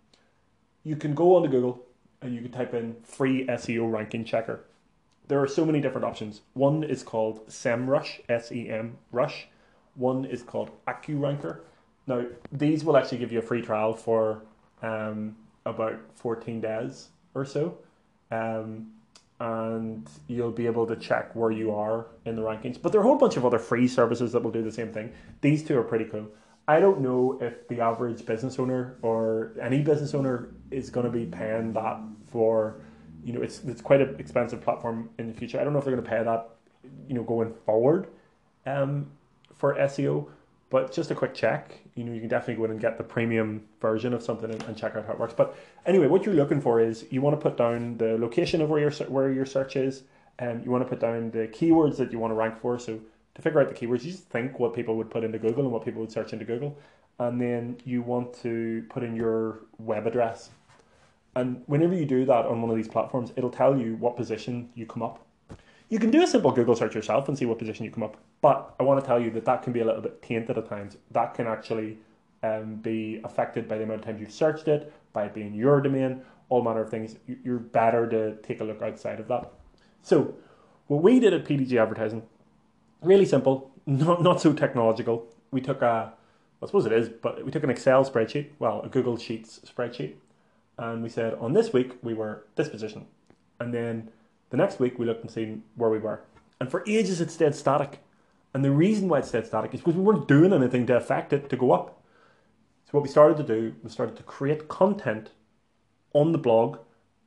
You 0.84 0.96
can 0.96 1.16
go 1.16 1.36
onto 1.36 1.50
Google 1.50 1.84
and 2.22 2.36
you 2.36 2.42
can 2.42 2.52
type 2.52 2.74
in 2.74 2.96
free 3.04 3.48
SEO 3.48 3.92
ranking 3.92 4.24
checker 4.24 4.66
there 5.28 5.42
are 5.42 5.48
so 5.48 5.66
many 5.66 5.82
different 5.82 6.06
options. 6.06 6.42
One 6.54 6.84
is 6.84 7.04
called 7.04 7.48
SEMrush, 7.48 8.22
S 8.30 8.52
E 8.52 8.70
M 8.70 8.98
Rush. 9.12 9.48
One 9.96 10.26
is 10.26 10.44
called 10.44 10.72
AccuRanker. 10.88 11.62
Now, 12.08 12.26
these 12.52 12.84
will 12.84 12.98
actually 12.98 13.18
give 13.20 13.32
you 13.32 13.40
a 13.40 13.42
free 13.42 13.62
trial 13.62 13.94
for 13.94 14.44
um, 14.82 15.36
about 15.66 16.00
14 16.16 16.62
days 16.62 17.10
or 17.34 17.46
so. 17.46 17.78
Um, 18.32 18.92
and 19.40 20.10
you'll 20.28 20.52
be 20.52 20.66
able 20.66 20.88
to 20.88 20.96
check 20.96 21.36
where 21.36 21.52
you 21.52 21.74
are 21.74 22.08
in 22.26 22.36
the 22.36 22.42
rankings. 22.42 22.82
But 22.82 22.92
there 22.92 23.02
are 23.02 23.04
a 23.04 23.08
whole 23.08 23.18
bunch 23.18 23.36
of 23.36 23.46
other 23.46 23.60
free 23.60 23.88
services 23.88 24.32
that 24.32 24.42
will 24.42 24.52
do 24.52 24.64
the 24.64 24.72
same 24.72 24.94
thing. 24.94 25.12
These 25.42 25.64
two 25.64 25.78
are 25.78 25.84
pretty 25.84 26.06
cool. 26.06 26.28
I 26.68 26.80
don't 26.80 27.02
know 27.02 27.38
if 27.42 27.68
the 27.68 27.82
average 27.82 28.26
business 28.26 28.58
owner 28.58 28.96
or 29.02 29.52
any 29.62 29.82
business 29.82 30.14
owner 30.14 30.50
is 30.72 30.90
going 30.90 31.06
to 31.06 31.12
be 31.12 31.26
paying 31.26 31.74
that 31.74 32.00
for 32.32 32.78
you 33.26 33.34
know, 33.34 33.42
it's 33.42 33.64
it's 33.64 33.82
quite 33.82 34.02
an 34.02 34.16
expensive 34.20 34.62
platform 34.62 35.10
in 35.18 35.28
the 35.28 35.34
future. 35.34 35.60
I 35.60 35.64
don't 35.64 35.74
know 35.74 35.80
if 35.80 35.86
they're 35.86 35.96
going 35.96 36.06
to 36.06 36.10
pay 36.10 36.24
that, 36.24 36.50
you 37.10 37.16
know, 37.16 37.24
going 37.24 37.54
forward, 37.66 38.08
um, 38.68 39.08
for 39.56 39.76
SEO. 39.76 40.28
But 40.70 40.94
just 40.94 41.10
a 41.10 41.16
quick 41.16 41.34
check, 41.34 41.80
you 41.96 42.04
know, 42.04 42.14
you 42.14 42.20
can 42.20 42.30
definitely 42.30 42.56
go 42.56 42.66
in 42.66 42.72
and 42.72 42.80
get 42.80 42.98
the 42.98 43.04
premium 43.04 43.66
version 43.82 44.14
of 44.14 44.22
something 44.22 44.52
and, 44.52 44.62
and 44.64 44.78
check 44.78 44.96
out 44.96 45.06
how 45.06 45.14
it 45.14 45.20
works. 45.20 45.34
But 45.36 45.56
anyway, 45.86 46.08
what 46.08 46.26
you're 46.26 46.36
looking 46.36 46.62
for 46.62 46.80
is 46.80 47.06
you 47.10 47.22
want 47.22 47.40
to 47.40 47.42
put 47.42 47.58
down 47.58 47.98
the 47.98 48.18
location 48.18 48.62
of 48.62 48.70
where 48.70 48.80
your 48.80 48.92
where 49.08 49.32
your 49.32 49.46
search 49.46 49.76
is, 49.76 50.04
and 50.40 50.64
you 50.64 50.72
want 50.72 50.84
to 50.84 50.90
put 50.90 51.00
down 51.00 51.32
the 51.32 51.48
keywords 51.48 51.98
that 51.98 52.12
you 52.12 52.20
want 52.20 52.32
to 52.32 52.36
rank 52.36 52.60
for. 52.60 52.78
So 52.78 53.00
to 53.36 53.42
figure 53.42 53.62
out 53.62 53.70
the 53.70 53.76
keywords, 53.76 54.04
you 54.04 54.12
just 54.12 54.26
think 54.26 54.60
what 54.60 54.74
people 54.74 54.98
would 54.98 55.10
put 55.10 55.24
into 55.24 55.40
Google 55.40 55.64
and 55.64 55.72
what 55.72 55.86
people 55.86 56.02
would 56.02 56.12
search 56.12 56.34
into 56.34 56.46
Google, 56.46 56.78
and 57.20 57.40
then 57.40 57.78
you 57.86 58.02
want 58.02 58.34
to 58.42 58.86
put 58.90 59.04
in 59.04 59.16
your 59.16 59.60
web 59.78 60.06
address 60.06 60.50
and 61.36 61.62
whenever 61.66 61.94
you 61.94 62.06
do 62.06 62.26
that 62.26 62.46
on 62.46 62.62
one 62.62 62.72
of 62.72 62.78
these 62.78 62.88
platforms, 62.88 63.34
it'll 63.36 63.50
tell 63.50 63.78
you 63.78 63.98
what 63.98 64.16
position 64.16 64.70
you 64.74 64.86
come 64.86 65.04
up. 65.04 65.25
You 65.90 66.00
can 66.00 66.10
do 66.10 66.24
a 66.24 66.28
simple 66.28 66.52
Google 66.52 66.76
search 66.76 66.96
yourself 66.96 67.28
and 67.28 67.38
see 67.38 67.46
what 67.46 67.60
position 67.60 67.86
you 67.86 67.92
come 67.92 68.04
up. 68.04 68.18
But 68.42 68.74
I 68.80 68.84
want 68.84 69.00
to 69.00 69.06
tell 69.06 69.22
you 69.22 69.30
that 69.32 69.46
that 69.46 69.62
can 69.64 69.72
be 69.72 69.82
a 69.82 69.86
little 69.86 70.02
bit 70.02 70.22
tainted 70.22 70.58
at 70.58 70.68
times. 70.68 70.98
That 71.12 71.34
can 71.36 71.48
actually 71.48 72.00
um, 72.44 72.76
be 72.76 73.22
affected 73.24 73.68
by 73.68 73.78
the 73.78 73.84
amount 73.84 74.00
of 74.00 74.06
times 74.06 74.20
you've 74.20 74.32
searched 74.32 74.68
it, 74.68 74.92
by 75.14 75.26
it 75.26 75.34
being 75.34 75.54
your 75.54 75.82
domain, 75.82 76.22
all 76.50 76.64
manner 76.64 76.82
of 76.82 76.90
things. 76.90 77.16
You're 77.44 77.60
better 77.60 78.08
to 78.10 78.36
take 78.42 78.62
a 78.62 78.64
look 78.64 78.82
outside 78.82 79.20
of 79.20 79.28
that. 79.28 79.52
So, 80.02 80.36
what 80.88 81.02
we 81.02 81.20
did 81.20 81.34
at 81.34 81.46
PDG 81.46 81.80
Advertising, 81.82 82.24
really 83.02 83.26
simple, 83.26 83.72
not, 83.86 84.22
not 84.22 84.42
so 84.42 84.54
technological. 84.54 85.28
We 85.52 85.62
took 85.62 85.82
a, 85.82 86.14
I 86.62 86.66
suppose 86.66 86.86
it 86.86 86.92
is, 86.92 87.10
but 87.10 87.44
we 87.44 87.52
took 87.52 87.64
an 87.64 87.70
Excel 87.70 88.06
spreadsheet, 88.06 88.50
well, 88.60 88.82
a 88.82 88.90
Google 88.90 89.18
Sheets 89.18 89.60
spreadsheet, 89.66 90.16
and 90.78 91.02
we 91.02 91.10
said 91.10 91.34
on 91.36 91.54
this 91.54 91.74
week 91.74 91.94
we 92.02 92.14
were 92.14 92.46
this 92.56 92.70
position. 92.70 93.06
And 93.60 93.74
then 93.74 94.10
the 94.50 94.58
next 94.58 94.80
week 94.80 94.98
we 95.00 95.06
looked 95.06 95.22
and 95.22 95.32
seen 95.32 95.64
where 95.76 95.90
we 95.90 96.00
were. 96.00 96.22
And 96.60 96.70
for 96.70 96.84
ages 96.88 97.22
it 97.22 97.32
stayed 97.32 97.56
static. 97.56 98.00
And 98.54 98.64
the 98.64 98.72
reason 98.72 99.10
why 99.10 99.20
it 99.20 99.26
stayed 99.26 99.46
static 99.46 99.74
is 99.74 99.82
because 99.82 99.96
we 99.96 100.04
weren't 100.04 100.28
doing 100.28 100.54
anything 100.54 100.86
to 100.88 100.96
affect 100.96 101.34
it 101.34 101.50
to 101.50 101.58
go 101.58 101.72
up. 101.72 102.02
So 102.86 102.92
what 102.92 103.04
we 103.04 103.10
started 103.10 103.38
to 103.38 103.44
do 103.44 103.76
was 103.84 103.92
started 103.92 104.16
to 104.18 104.24
create 104.24 104.68
content 104.68 105.32
on 106.14 106.32
the 106.32 106.38
blog 106.38 106.78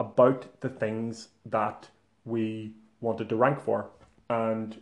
about 0.00 0.60
the 0.60 0.68
things 0.68 1.28
that 1.44 1.88
we 2.24 2.72
wanted 3.00 3.28
to 3.28 3.36
rank 3.36 3.60
for 3.60 3.90
and 4.30 4.80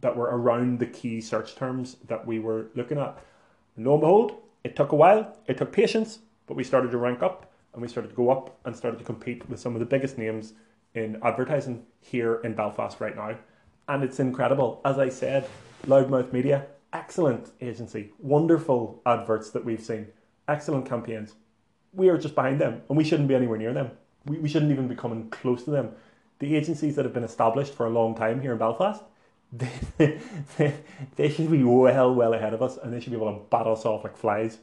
that 0.00 0.16
were 0.16 0.26
around 0.26 0.78
the 0.78 0.86
key 0.86 1.20
search 1.20 1.56
terms 1.56 1.96
that 2.06 2.26
we 2.26 2.38
were 2.38 2.66
looking 2.74 2.98
at. 2.98 3.18
And 3.76 3.86
lo 3.86 3.94
and 3.94 4.00
behold, 4.00 4.42
it 4.64 4.76
took 4.76 4.92
a 4.92 4.96
while, 4.96 5.36
it 5.46 5.56
took 5.56 5.72
patience, 5.72 6.20
but 6.46 6.56
we 6.56 6.64
started 6.64 6.90
to 6.90 6.98
rank 6.98 7.22
up 7.22 7.52
and 7.72 7.82
we 7.82 7.88
started 7.88 8.08
to 8.08 8.14
go 8.14 8.30
up 8.30 8.58
and 8.64 8.76
started 8.76 8.98
to 8.98 9.04
compete 9.04 9.48
with 9.48 9.60
some 9.60 9.74
of 9.74 9.80
the 9.80 9.86
biggest 9.86 10.18
names 10.18 10.54
in 10.94 11.18
advertising 11.22 11.84
here 12.00 12.36
in 12.44 12.54
Belfast 12.54 13.00
right 13.00 13.16
now. 13.16 13.36
And 13.88 14.02
it's 14.02 14.20
incredible. 14.20 14.80
As 14.84 14.98
I 14.98 15.08
said, 15.08 15.48
Loudmouth 15.86 16.32
Media, 16.32 16.66
excellent 16.92 17.50
agency, 17.60 18.12
wonderful 18.18 19.00
adverts 19.06 19.50
that 19.50 19.64
we've 19.64 19.82
seen, 19.82 20.08
excellent 20.46 20.86
campaigns. 20.86 21.34
We 21.92 22.08
are 22.08 22.18
just 22.18 22.34
behind 22.34 22.60
them 22.60 22.82
and 22.88 22.96
we 22.96 23.04
shouldn't 23.04 23.28
be 23.28 23.34
anywhere 23.34 23.58
near 23.58 23.72
them. 23.72 23.90
We, 24.26 24.38
we 24.38 24.48
shouldn't 24.48 24.72
even 24.72 24.88
be 24.88 24.94
coming 24.94 25.30
close 25.30 25.64
to 25.64 25.70
them. 25.70 25.90
The 26.38 26.54
agencies 26.56 26.96
that 26.96 27.04
have 27.04 27.14
been 27.14 27.24
established 27.24 27.74
for 27.74 27.86
a 27.86 27.90
long 27.90 28.14
time 28.14 28.40
here 28.40 28.52
in 28.52 28.58
Belfast, 28.58 29.02
they, 29.52 30.20
they, 30.56 30.74
they 31.16 31.28
should 31.30 31.50
be 31.50 31.64
well, 31.64 32.14
well 32.14 32.34
ahead 32.34 32.54
of 32.54 32.62
us 32.62 32.76
and 32.76 32.92
they 32.92 33.00
should 33.00 33.12
be 33.12 33.16
able 33.16 33.32
to 33.32 33.44
bat 33.50 33.66
us 33.66 33.84
off 33.84 34.04
like 34.04 34.16
flies. 34.16 34.58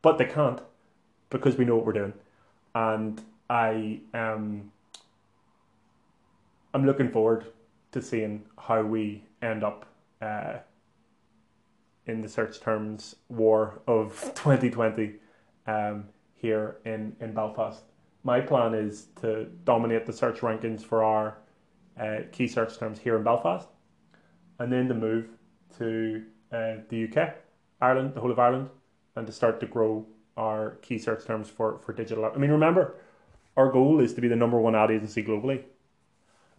But 0.00 0.18
they 0.18 0.24
can't 0.24 0.60
because 1.30 1.56
we 1.56 1.64
know 1.64 1.76
what 1.76 1.84
we're 1.86 1.92
doing. 1.92 2.14
And 2.74 3.20
I 3.50 4.00
um 4.14 4.70
I'm 6.74 6.84
looking 6.84 7.10
forward 7.10 7.46
to 7.92 8.02
seeing 8.02 8.44
how 8.58 8.82
we 8.82 9.24
end 9.40 9.64
up 9.64 9.86
uh, 10.20 10.58
in 12.06 12.20
the 12.20 12.28
search 12.28 12.60
terms 12.60 13.16
war 13.28 13.80
of 13.86 14.20
2020 14.34 15.14
um, 15.66 16.04
here 16.34 16.76
in, 16.84 17.16
in 17.20 17.32
Belfast. 17.32 17.82
My 18.22 18.40
plan 18.40 18.74
is 18.74 19.06
to 19.22 19.44
dominate 19.64 20.04
the 20.04 20.12
search 20.12 20.40
rankings 20.40 20.82
for 20.82 21.02
our 21.02 21.38
uh, 21.98 22.18
key 22.32 22.46
search 22.46 22.76
terms 22.78 22.98
here 22.98 23.16
in 23.16 23.24
Belfast 23.24 23.68
and 24.58 24.70
then 24.70 24.88
to 24.88 24.94
move 24.94 25.28
to 25.78 26.24
uh, 26.52 26.76
the 26.90 27.04
UK, 27.04 27.34
Ireland, 27.80 28.14
the 28.14 28.20
whole 28.20 28.30
of 28.30 28.38
Ireland, 28.38 28.68
and 29.16 29.26
to 29.26 29.32
start 29.32 29.60
to 29.60 29.66
grow 29.66 30.04
our 30.36 30.78
key 30.82 30.98
search 30.98 31.24
terms 31.24 31.48
for, 31.48 31.78
for 31.78 31.92
digital. 31.92 32.24
I 32.24 32.36
mean, 32.36 32.50
remember, 32.50 32.96
our 33.56 33.70
goal 33.70 34.00
is 34.00 34.14
to 34.14 34.20
be 34.20 34.28
the 34.28 34.36
number 34.36 34.58
one 34.60 34.74
ad 34.74 34.90
agency 34.90 35.22
globally. 35.22 35.62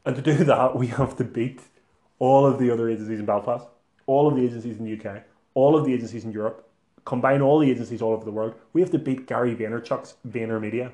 And 0.06 0.16
to 0.16 0.22
do 0.22 0.34
that, 0.46 0.76
we 0.76 0.88
have 0.88 1.16
to 1.18 1.24
beat 1.24 1.62
all 2.20 2.46
of 2.46 2.60
the 2.60 2.72
other 2.72 2.90
agencies 2.90 3.20
in 3.20 3.26
Belfast, 3.26 3.68
all 4.06 4.28
of 4.28 4.36
the 4.36 4.44
agencies 4.44 4.78
in 4.78 4.86
the 4.86 4.94
UK, 5.00 5.24
all 5.54 5.78
of 5.78 5.86
the 5.86 5.94
agencies 5.94 6.26
in 6.26 6.32
Europe, 6.32 6.70
combine 7.06 7.42
all 7.42 7.60
the 7.60 7.72
agencies 7.72 8.02
all 8.02 8.14
over 8.14 8.26
the 8.26 8.32
world. 8.32 8.56
We 8.74 8.82
have 8.82 8.92
to 8.92 9.00
beat 9.00 9.26
Gary 9.26 9.56
Vaynerchuk's 9.56 10.16
VaynerMedia. 10.28 10.92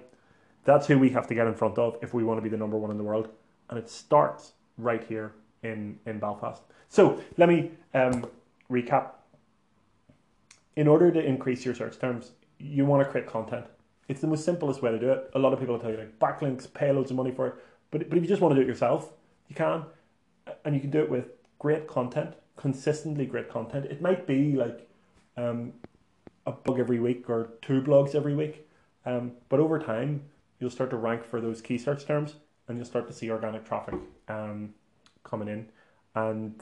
That's 0.64 0.88
who 0.88 0.98
we 0.98 1.10
have 1.10 1.28
to 1.28 1.36
get 1.36 1.48
in 1.48 1.54
front 1.54 1.78
of 1.78 1.98
if 2.02 2.14
we 2.14 2.24
want 2.24 2.38
to 2.38 2.42
be 2.42 2.50
the 2.50 2.58
number 2.58 2.78
one 2.78 2.92
in 2.92 2.98
the 2.98 3.04
world. 3.04 3.30
And 3.70 3.78
it 3.78 3.90
starts 3.90 4.54
right 4.78 5.04
here 5.04 5.34
in, 5.64 6.00
in 6.06 6.20
Belfast. 6.20 6.62
So 6.90 7.22
let 7.38 7.50
me 7.50 7.72
um, 7.94 8.28
recap. 8.72 9.12
In 10.76 10.88
order 10.88 11.12
to 11.12 11.24
increase 11.24 11.66
your 11.66 11.74
search 11.74 12.00
terms, 12.00 12.32
you 12.60 12.86
want 12.86 13.04
to 13.04 13.10
create 13.10 13.28
content. 13.28 13.66
It's 14.08 14.22
the 14.22 14.28
most 14.28 14.46
simplest 14.46 14.82
way 14.82 14.92
to 14.92 15.00
do 15.00 15.10
it. 15.10 15.32
A 15.34 15.40
lot 15.40 15.54
of 15.54 15.60
people 15.60 15.80
tell 15.80 15.92
you 15.92 15.98
like 15.98 16.20
backlinks, 16.20 16.72
pay 16.72 16.92
loads 16.92 17.12
of 17.12 17.18
money 17.18 17.32
for 17.32 17.48
it. 17.48 17.56
But, 17.96 18.10
but 18.10 18.18
if 18.18 18.24
you 18.26 18.28
just 18.28 18.42
want 18.42 18.54
to 18.54 18.56
do 18.60 18.62
it 18.62 18.68
yourself, 18.68 19.14
you 19.48 19.56
can. 19.56 19.86
And 20.66 20.76
you 20.76 20.82
can 20.82 20.90
do 20.90 21.00
it 21.00 21.10
with 21.10 21.28
great 21.60 21.88
content, 21.88 22.34
consistently 22.58 23.26
great 23.26 23.50
content. 23.50 23.86
It 23.86 24.02
might 24.02 24.28
be 24.28 24.58
like 24.58 24.86
um, 25.38 25.72
a 26.46 26.52
blog 26.52 26.78
every 26.78 27.00
week 27.00 27.30
or 27.30 27.52
two 27.62 27.82
blogs 27.82 28.14
every 28.14 28.36
week. 28.36 28.68
Um, 29.06 29.32
but 29.48 29.62
over 29.62 29.80
time, 29.80 30.24
you'll 30.60 30.72
start 30.72 30.90
to 30.90 30.98
rank 30.98 31.24
for 31.24 31.40
those 31.40 31.62
key 31.62 31.78
search 31.78 32.06
terms 32.06 32.36
and 32.68 32.78
you'll 32.78 32.86
start 32.86 33.08
to 33.08 33.14
see 33.14 33.32
organic 33.32 33.66
traffic 33.66 33.96
um, 34.28 34.74
coming 35.24 35.48
in. 35.48 35.70
And 36.16 36.62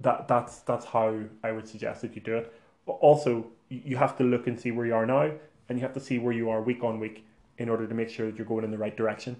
that 0.00 0.28
that's 0.28 0.60
that's 0.60 0.86
how 0.86 1.24
I 1.42 1.52
would 1.52 1.68
suggest 1.68 2.00
that 2.00 2.14
you 2.14 2.22
do 2.22 2.38
it. 2.38 2.54
But 2.86 2.92
also, 2.92 3.48
you 3.68 3.98
have 3.98 4.16
to 4.16 4.24
look 4.24 4.46
and 4.46 4.58
see 4.58 4.70
where 4.70 4.86
you 4.86 4.94
are 4.94 5.04
now, 5.04 5.30
and 5.68 5.78
you 5.78 5.80
have 5.80 5.92
to 5.92 6.00
see 6.00 6.18
where 6.18 6.32
you 6.32 6.48
are 6.48 6.62
week 6.62 6.82
on 6.82 7.00
week 7.00 7.26
in 7.58 7.68
order 7.68 7.86
to 7.86 7.94
make 7.94 8.08
sure 8.08 8.24
that 8.30 8.38
you're 8.38 8.46
going 8.46 8.64
in 8.64 8.70
the 8.70 8.78
right 8.78 8.96
direction. 8.96 9.36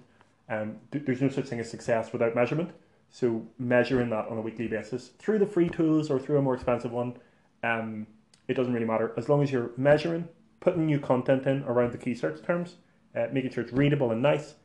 Um, 0.49 0.77
there's 0.91 1.21
no 1.21 1.29
such 1.29 1.45
thing 1.45 1.59
as 1.59 1.69
success 1.69 2.13
without 2.13 2.35
measurement. 2.35 2.71
So 3.09 3.45
measuring 3.57 4.09
that 4.09 4.27
on 4.27 4.37
a 4.37 4.41
weekly 4.41 4.67
basis 4.67 5.09
through 5.19 5.39
the 5.39 5.45
free 5.45 5.69
tools 5.69 6.09
or 6.09 6.19
through 6.19 6.37
a 6.37 6.41
more 6.41 6.53
expensive 6.53 6.91
one, 6.91 7.15
um, 7.63 8.07
it 8.47 8.55
doesn't 8.55 8.73
really 8.73 8.85
matter 8.85 9.13
as 9.17 9.29
long 9.29 9.41
as 9.41 9.51
you're 9.51 9.71
measuring, 9.77 10.27
putting 10.59 10.85
new 10.85 10.99
content 10.99 11.45
in 11.45 11.63
around 11.63 11.93
the 11.93 11.97
key 11.97 12.13
search 12.13 12.43
terms, 12.43 12.75
uh, 13.15 13.27
making 13.31 13.51
sure 13.51 13.63
it's 13.63 13.73
readable 13.73 14.11
and 14.11 14.21
nice, 14.21 14.55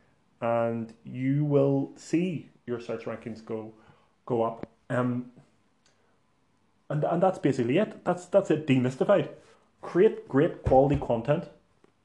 and 0.40 0.92
you 1.04 1.44
will 1.44 1.92
see 1.96 2.48
your 2.66 2.80
search 2.80 3.04
rankings 3.04 3.44
go 3.44 3.72
go 4.26 4.42
up. 4.42 4.66
Um, 4.88 5.30
and 6.88 7.04
and 7.04 7.22
that's 7.22 7.38
basically 7.38 7.78
it. 7.78 8.04
That's 8.04 8.26
that's 8.26 8.50
it 8.50 8.66
demystified. 8.66 9.28
Create 9.80 10.28
great 10.28 10.62
quality 10.62 10.96
content, 10.96 11.48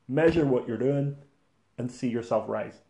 measure 0.07 0.45
what 0.45 0.67
you're 0.67 0.77
doing, 0.77 1.17
and 1.77 1.91
see 1.91 2.07
yourself 2.07 2.45
rise. 2.47 2.81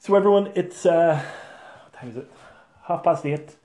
So 0.00 0.14
everyone, 0.14 0.52
it's 0.54 0.86
uh, 0.86 1.20
what 1.82 1.92
time 1.92 2.10
is 2.10 2.16
it? 2.16 2.30
Half 2.84 3.02
past 3.02 3.26
eight 3.26 3.56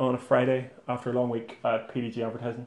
on 0.00 0.14
a 0.14 0.18
Friday 0.18 0.70
after 0.88 1.10
a 1.10 1.12
long 1.12 1.28
week 1.28 1.58
at 1.62 1.92
PDG 1.92 2.26
advertising, 2.26 2.66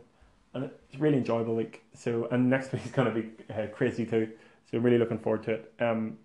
and 0.54 0.66
it's 0.66 1.00
really 1.00 1.18
enjoyable 1.18 1.56
week. 1.56 1.84
So 1.96 2.28
and 2.30 2.52
next 2.52 2.72
week 2.74 2.86
is 2.86 2.92
going 2.92 3.12
to 3.12 3.20
be 3.20 3.30
uh, 3.52 3.66
crazy 3.74 4.06
too. 4.06 4.30
So 4.70 4.78
I'm 4.78 4.84
really 4.84 5.00
looking 5.00 5.18
forward 5.18 5.42
to 5.44 5.54
it. 5.54 5.74
Um, 5.80 6.20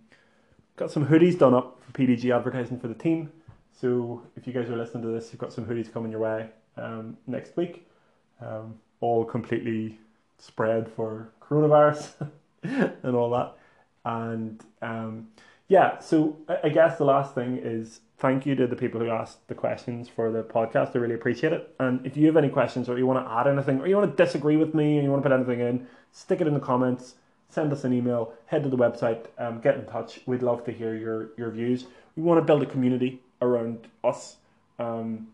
got 0.76 0.90
some 0.90 1.06
hoodies 1.06 1.38
done 1.38 1.54
up 1.54 1.80
for 1.82 1.90
PDG 1.92 2.36
advertising 2.36 2.78
for 2.78 2.88
the 2.88 2.94
team. 2.94 3.32
So 3.72 4.22
if 4.36 4.46
you 4.46 4.52
guys 4.52 4.68
are 4.68 4.76
listening 4.76 5.04
to 5.04 5.08
this, 5.08 5.32
you've 5.32 5.40
got 5.40 5.54
some 5.54 5.64
hoodies 5.64 5.90
coming 5.90 6.12
your 6.12 6.20
way 6.20 6.50
um, 6.76 7.16
next 7.26 7.56
week, 7.56 7.88
um, 8.42 8.74
all 9.00 9.24
completely 9.24 9.98
spread 10.36 10.92
for 10.92 11.30
coronavirus 11.40 12.28
and 12.62 13.16
all 13.16 13.30
that. 13.30 13.56
And 14.04 14.62
um, 14.82 15.28
yeah, 15.68 15.98
so 15.98 16.38
I 16.64 16.70
guess 16.70 16.96
the 16.96 17.04
last 17.04 17.34
thing 17.34 17.58
is 17.62 18.00
thank 18.18 18.46
you 18.46 18.54
to 18.54 18.66
the 18.66 18.74
people 18.74 19.00
who 19.00 19.10
asked 19.10 19.46
the 19.48 19.54
questions 19.54 20.08
for 20.08 20.32
the 20.32 20.42
podcast. 20.42 20.96
I 20.96 20.98
really 20.98 21.14
appreciate 21.14 21.52
it. 21.52 21.74
And 21.78 22.04
if 22.06 22.16
you 22.16 22.26
have 22.26 22.38
any 22.38 22.48
questions 22.48 22.88
or 22.88 22.96
you 22.98 23.06
want 23.06 23.24
to 23.24 23.30
add 23.30 23.46
anything 23.46 23.80
or 23.80 23.86
you 23.86 23.96
want 23.96 24.16
to 24.16 24.24
disagree 24.24 24.56
with 24.56 24.74
me 24.74 24.96
and 24.96 25.04
you 25.04 25.10
want 25.10 25.22
to 25.22 25.28
put 25.28 25.34
anything 25.34 25.60
in, 25.60 25.86
stick 26.10 26.40
it 26.40 26.46
in 26.46 26.54
the 26.54 26.60
comments. 26.60 27.16
Send 27.50 27.70
us 27.72 27.84
an 27.84 27.92
email. 27.92 28.32
Head 28.46 28.62
to 28.62 28.70
the 28.70 28.78
website. 28.78 29.26
Um, 29.38 29.60
get 29.60 29.76
in 29.76 29.84
touch. 29.86 30.20
We'd 30.26 30.42
love 30.42 30.64
to 30.64 30.72
hear 30.72 30.94
your 30.94 31.30
your 31.36 31.50
views. 31.50 31.86
We 32.16 32.22
want 32.22 32.38
to 32.38 32.44
build 32.44 32.62
a 32.62 32.66
community 32.66 33.20
around 33.40 33.88
us, 34.02 34.36
um, 34.78 35.28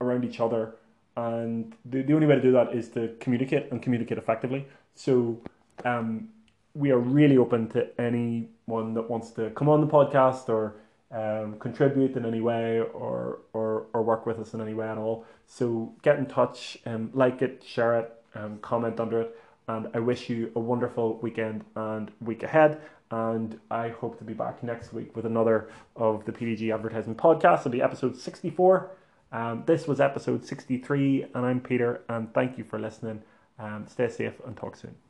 around 0.00 0.24
each 0.24 0.40
other, 0.40 0.74
and 1.16 1.74
the, 1.84 2.02
the 2.02 2.14
only 2.14 2.26
way 2.26 2.36
to 2.36 2.40
do 2.40 2.52
that 2.52 2.74
is 2.74 2.88
to 2.90 3.14
communicate 3.20 3.70
and 3.70 3.82
communicate 3.82 4.18
effectively. 4.18 4.66
So 4.94 5.40
um, 5.84 6.30
we 6.74 6.90
are 6.90 6.98
really 6.98 7.36
open 7.36 7.68
to 7.70 7.88
anyone 8.00 8.94
that 8.94 9.08
wants 9.08 9.30
to 9.32 9.50
come 9.50 9.68
on 9.68 9.80
the 9.80 9.86
podcast 9.86 10.48
or 10.48 10.76
um, 11.10 11.58
contribute 11.58 12.16
in 12.16 12.24
any 12.24 12.40
way 12.40 12.80
or, 12.80 13.40
or 13.52 13.86
or 13.92 14.02
work 14.02 14.26
with 14.26 14.38
us 14.38 14.54
in 14.54 14.60
any 14.60 14.74
way 14.74 14.88
at 14.88 14.98
all. 14.98 15.24
So 15.46 15.92
get 16.02 16.18
in 16.18 16.26
touch, 16.26 16.78
um, 16.86 17.10
like 17.12 17.42
it, 17.42 17.64
share 17.66 17.98
it, 17.98 18.12
um, 18.34 18.58
comment 18.58 19.00
under 19.00 19.22
it, 19.22 19.38
and 19.66 19.88
I 19.92 19.98
wish 19.98 20.30
you 20.30 20.52
a 20.54 20.60
wonderful 20.60 21.18
weekend 21.18 21.64
and 21.74 22.10
week 22.20 22.42
ahead. 22.42 22.80
And 23.12 23.58
I 23.72 23.88
hope 23.88 24.18
to 24.18 24.24
be 24.24 24.34
back 24.34 24.62
next 24.62 24.92
week 24.92 25.16
with 25.16 25.26
another 25.26 25.68
of 25.96 26.24
the 26.26 26.32
PDG 26.32 26.72
advertising 26.72 27.16
podcast. 27.16 27.60
It'll 27.60 27.72
be 27.72 27.82
episode 27.82 28.16
sixty 28.16 28.50
four. 28.50 28.90
Um, 29.32 29.62
this 29.66 29.86
was 29.86 30.00
episode 30.00 30.44
63, 30.44 31.26
and 31.34 31.46
I'm 31.46 31.60
Peter, 31.60 32.02
and 32.08 32.34
thank 32.34 32.58
you 32.58 32.64
for 32.64 32.80
listening. 32.80 33.22
Um, 33.60 33.86
stay 33.86 34.08
safe 34.08 34.34
and 34.44 34.56
talk 34.56 34.74
soon. 34.74 35.09